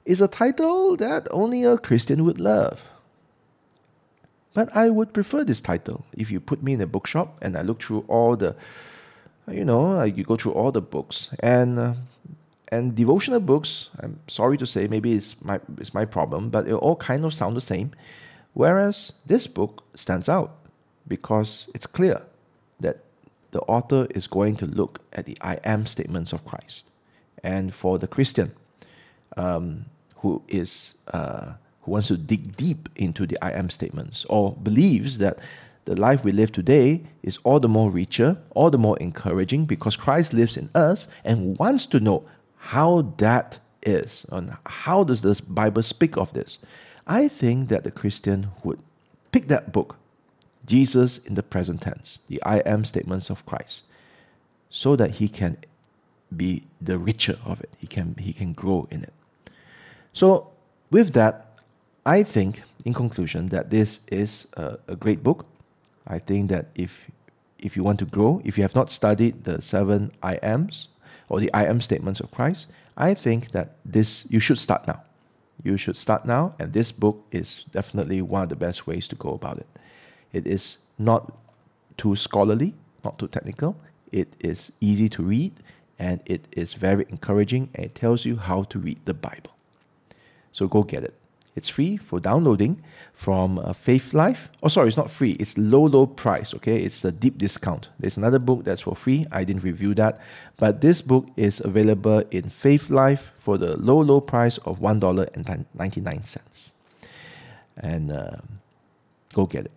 is 0.05 0.21
a 0.21 0.29
title 0.29 0.97
that 0.97 1.29
only 1.31 1.65
a 1.65 1.79
Christian 1.79 2.25
would 2.25 2.41
love. 2.41 2.89
But 4.53 4.75
I 4.77 4.89
would 4.89 5.13
prefer 5.13 5.43
this 5.45 5.61
title 5.61 6.05
if 6.13 6.31
you 6.31 6.41
put 6.41 6.63
me 6.63 6.75
in 6.75 6.81
a 6.81 6.87
bookshop 6.87 7.37
and 7.43 7.57
I 7.57 7.63
look 7.63 7.83
through 7.83 8.05
all 8.07 8.37
the, 8.37 8.55
you 9.51 9.65
know, 9.65 10.03
you 10.05 10.23
go 10.23 10.37
through 10.37 10.53
all 10.53 10.71
the 10.71 10.81
books 10.81 11.31
and 11.41 11.79
uh, 11.79 11.95
and 12.69 12.95
devotional 12.95 13.41
books, 13.41 13.91
I'm 14.01 14.19
sorry 14.27 14.57
to 14.59 14.67
say, 14.67 14.89
maybe 14.89 15.13
it's 15.13 15.43
my 15.45 15.61
it's 15.79 15.93
my 15.95 16.05
problem, 16.05 16.51
but 16.51 16.67
it 16.67 16.73
all 16.73 16.97
kind 16.97 17.25
of 17.25 17.35
sound 17.35 17.57
the 17.57 17.61
same. 17.61 17.93
Whereas 18.53 19.13
this 19.27 19.47
book 19.47 19.85
stands 19.95 20.29
out 20.29 20.57
because 21.07 21.69
it's 21.75 21.87
clear 21.87 22.23
that 22.81 22.99
the 23.51 23.61
author 23.63 24.07
is 24.11 24.27
going 24.27 24.57
to 24.57 24.67
look 24.67 25.01
at 25.13 25.27
the 25.27 25.37
I 25.41 25.55
am 25.65 25.87
statements 25.87 26.33
of 26.33 26.45
Christ. 26.45 26.87
And 27.43 27.75
for 27.75 27.99
the 27.99 28.07
Christian 28.07 28.53
um, 29.37 29.87
who 30.25 30.41
is 30.49 30.95
uh, 31.09 31.53
who 31.83 31.91
wants 31.93 32.09
to 32.09 32.17
dig 32.17 32.57
deep 32.57 32.89
into 32.97 33.27
the 33.27 33.37
I 33.45 33.51
am 33.51 33.69
statements 33.69 34.25
or 34.31 34.55
believes 34.55 35.19
that 35.19 35.39
the 35.85 35.95
life 36.01 36.25
we 36.25 36.33
live 36.33 36.51
today 36.51 37.03
is 37.23 37.39
all 37.45 37.61
the 37.61 37.69
more 37.69 37.91
richer, 37.91 38.39
all 38.55 38.71
the 38.71 38.79
more 38.79 38.97
encouraging 39.01 39.67
because 39.67 39.99
Christ 39.99 40.33
lives 40.33 40.57
in 40.57 40.71
us 40.75 41.09
and 41.25 41.59
wants 41.59 41.85
to 41.93 42.01
know 42.01 42.25
how 42.57 43.13
that 43.19 43.59
is 43.83 44.25
and 44.33 44.57
how 44.65 45.05
does 45.05 45.21
this 45.21 45.43
Bible 45.43 45.83
speak 45.83 46.17
of 46.17 46.33
this. 46.33 46.59
I 47.07 47.29
think 47.29 47.69
that 47.69 47.85
the 47.85 47.91
Christian 47.91 48.49
would 48.63 48.81
pick 49.31 49.49
that 49.49 49.73
book, 49.73 49.97
Jesus 50.65 51.19
in 51.19 51.35
the 51.35 51.43
present 51.43 51.83
tense, 51.83 52.21
the 52.29 52.43
I 52.45 52.61
am 52.61 52.87
statements 52.87 53.29
of 53.29 53.45
Christ, 53.45 53.85
so 54.71 54.97
that 54.97 55.11
he 55.21 55.29
can 55.29 55.59
be 56.35 56.63
the 56.81 56.97
richer 56.97 57.37
of 57.45 57.61
it. 57.61 57.69
He 57.77 57.87
can 57.87 58.17
he 58.19 58.33
can 58.33 58.55
grow 58.55 58.89
in 58.91 59.03
it. 59.03 59.13
So 60.15 60.53
with 60.91 61.13
that, 61.15 61.59
I 62.07 62.23
think 62.23 62.63
in 62.85 62.95
conclusion 62.95 63.49
that 63.49 63.71
this 63.71 64.01
is 64.11 64.47
a, 64.57 64.79
a 64.89 64.97
great 64.97 65.23
book. 65.23 65.45
I 66.07 66.19
think 66.19 66.51
that 66.51 66.67
if 66.75 67.11
if 67.59 67.77
you 67.77 67.83
want 67.83 67.99
to 67.99 68.05
grow, 68.05 68.41
if 68.45 68.57
you 68.57 68.63
have 68.63 68.75
not 68.75 68.91
studied 68.91 69.45
the 69.45 69.61
seven 69.61 70.13
I 70.23 70.35
ams 70.37 70.89
or 71.29 71.41
the 71.41 71.51
I 71.53 71.65
am 71.65 71.81
statements 71.81 72.21
of 72.21 72.31
Christ, 72.31 72.69
I 72.97 73.15
think 73.15 73.51
that 73.53 73.77
this 73.85 74.27
you 74.31 74.39
should 74.39 74.59
start 74.59 74.87
now. 74.87 75.03
You 75.63 75.77
should 75.77 75.97
start 75.97 76.27
now, 76.27 76.55
and 76.59 76.73
this 76.73 76.93
book 76.93 77.25
is 77.33 77.65
definitely 77.73 78.21
one 78.21 78.43
of 78.43 78.49
the 78.51 78.57
best 78.57 78.87
ways 78.87 79.09
to 79.09 79.17
go 79.17 79.31
about 79.31 79.59
it. 79.59 79.67
It 80.33 80.47
is 80.47 80.79
not 80.99 81.33
too 81.97 82.17
scholarly, 82.17 82.75
not 83.05 83.19
too 83.19 83.29
technical. 83.29 83.77
It 84.13 84.37
is 84.41 84.73
easy 84.81 85.09
to 85.09 85.23
read, 85.23 85.53
and 85.99 86.21
it 86.27 86.47
is 86.53 86.75
very 86.75 87.07
encouraging, 87.09 87.71
and 87.75 87.87
it 87.87 87.95
tells 87.95 88.27
you 88.27 88.37
how 88.37 88.65
to 88.65 88.79
read 88.79 88.99
the 89.07 89.15
Bible. 89.15 89.54
So 90.55 90.69
go 90.69 90.85
get 90.85 91.03
it. 91.03 91.15
It's 91.57 91.69
free 91.69 91.97
for 91.97 92.21
downloading 92.21 92.83
from 93.13 93.59
uh, 93.59 93.73
Faithlife. 93.73 94.49
Oh, 94.63 94.69
sorry, 94.69 94.89
it's 94.89 94.97
not 94.97 95.11
free. 95.11 95.33
It's 95.33 95.59
low, 95.59 95.87
low 95.87 96.07
price. 96.07 96.55
Okay, 96.55 96.77
it's 96.79 97.05
a 97.05 97.11
deep 97.13 97.39
discount. 97.39 97.91
There's 97.99 98.17
another 98.17 98.39
book 98.39 98.65
that's 98.65 98.83
for 98.83 98.95
free. 98.95 99.27
I 99.31 99.43
didn't 99.43 99.63
review 99.63 99.95
that, 99.95 100.21
but 100.57 100.81
this 100.81 101.03
book 101.03 101.27
is 101.37 101.61
available 101.61 102.23
in 102.31 102.45
Faithlife 102.45 103.31
for 103.39 103.59
the 103.59 103.77
low, 103.77 104.01
low 104.01 104.21
price 104.21 104.59
of 104.59 104.81
one 104.81 105.01
dollar 105.01 105.29
and 105.35 105.67
ninety 105.75 106.01
nine 106.01 106.23
cents. 106.23 106.73
And 107.77 108.13
uh, 108.13 108.37
go 109.35 109.47
get 109.47 109.67
it. 109.67 109.73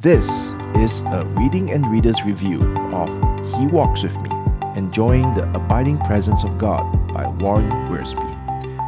This 0.00 0.28
is 0.76 1.00
a 1.02 1.24
reading 1.38 1.70
and 1.70 1.86
readers 1.90 2.22
review 2.24 2.60
of 2.92 3.08
He 3.54 3.66
Walks 3.66 4.02
with 4.02 4.16
Me, 4.20 4.30
Enjoying 4.76 5.32
the 5.34 5.50
Abiding 5.54 5.98
Presence 5.98 6.44
of 6.44 6.58
God 6.58 6.84
by 7.12 7.26
Warren 7.26 7.70
Wiersbe. 7.88 8.41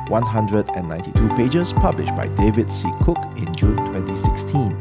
192 0.09 1.29
pages 1.37 1.73
published 1.73 2.15
by 2.15 2.29
David 2.29 2.73
C. 2.73 2.89
Cook 3.03 3.19
in 3.37 3.55
June 3.55 3.77
2016. 3.77 4.77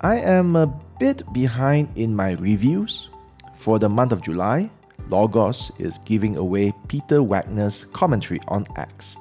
I 0.00 0.16
am 0.16 0.54
a 0.54 0.66
bit 0.98 1.22
behind 1.32 1.88
in 1.96 2.14
my 2.14 2.32
reviews. 2.32 3.08
For 3.56 3.78
the 3.78 3.88
month 3.88 4.12
of 4.12 4.22
July, 4.22 4.70
Logos 5.08 5.72
is 5.78 5.98
giving 5.98 6.36
away 6.36 6.72
Peter 6.86 7.22
Wagner's 7.22 7.86
commentary 7.86 8.40
on 8.48 8.66
Acts. 8.76 9.16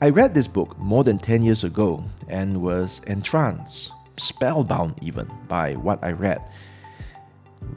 I 0.00 0.08
read 0.08 0.32
this 0.32 0.48
book 0.48 0.78
more 0.78 1.04
than 1.04 1.18
10 1.18 1.42
years 1.42 1.64
ago 1.64 2.02
and 2.28 2.62
was 2.62 3.00
entranced, 3.06 3.92
spellbound 4.16 4.94
even, 5.02 5.30
by 5.48 5.74
what 5.74 6.02
I 6.02 6.12
read. 6.12 6.40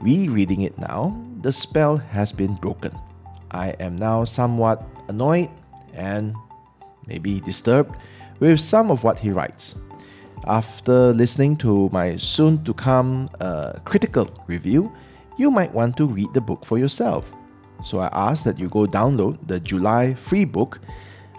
Rereading 0.00 0.62
it 0.62 0.78
now, 0.78 1.18
the 1.42 1.52
spell 1.52 1.96
has 1.96 2.32
been 2.32 2.54
broken. 2.54 2.96
I 3.50 3.70
am 3.80 3.96
now 3.96 4.24
somewhat 4.24 4.84
annoyed 5.08 5.50
and 5.98 6.34
maybe 7.06 7.40
disturbed 7.40 7.96
with 8.40 8.60
some 8.60 8.90
of 8.90 9.04
what 9.04 9.18
he 9.18 9.30
writes. 9.30 9.74
After 10.46 11.12
listening 11.12 11.56
to 11.58 11.88
my 11.90 12.16
soon 12.16 12.64
to 12.64 12.72
come 12.72 13.28
uh, 13.40 13.72
critical 13.84 14.30
review, 14.46 14.92
you 15.36 15.50
might 15.50 15.74
want 15.74 15.96
to 15.96 16.06
read 16.06 16.32
the 16.32 16.40
book 16.40 16.64
for 16.64 16.78
yourself. 16.78 17.30
So 17.82 18.00
I 18.00 18.08
ask 18.12 18.44
that 18.44 18.58
you 18.58 18.68
go 18.68 18.86
download 18.86 19.38
the 19.46 19.60
July 19.60 20.14
free 20.14 20.44
book 20.44 20.80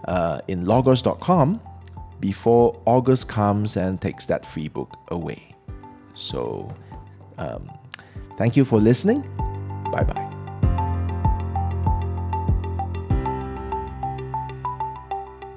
uh, 0.07 0.41
in 0.47 0.65
logos.com 0.65 1.61
before 2.19 2.79
August 2.85 3.27
comes 3.27 3.77
and 3.77 3.99
takes 3.99 4.25
that 4.27 4.45
free 4.45 4.67
book 4.67 4.97
away. 5.09 5.55
So, 6.13 6.73
um, 7.37 7.69
thank 8.37 8.57
you 8.57 8.65
for 8.65 8.79
listening. 8.79 9.21
Bye 9.91 10.03
bye. 10.03 10.28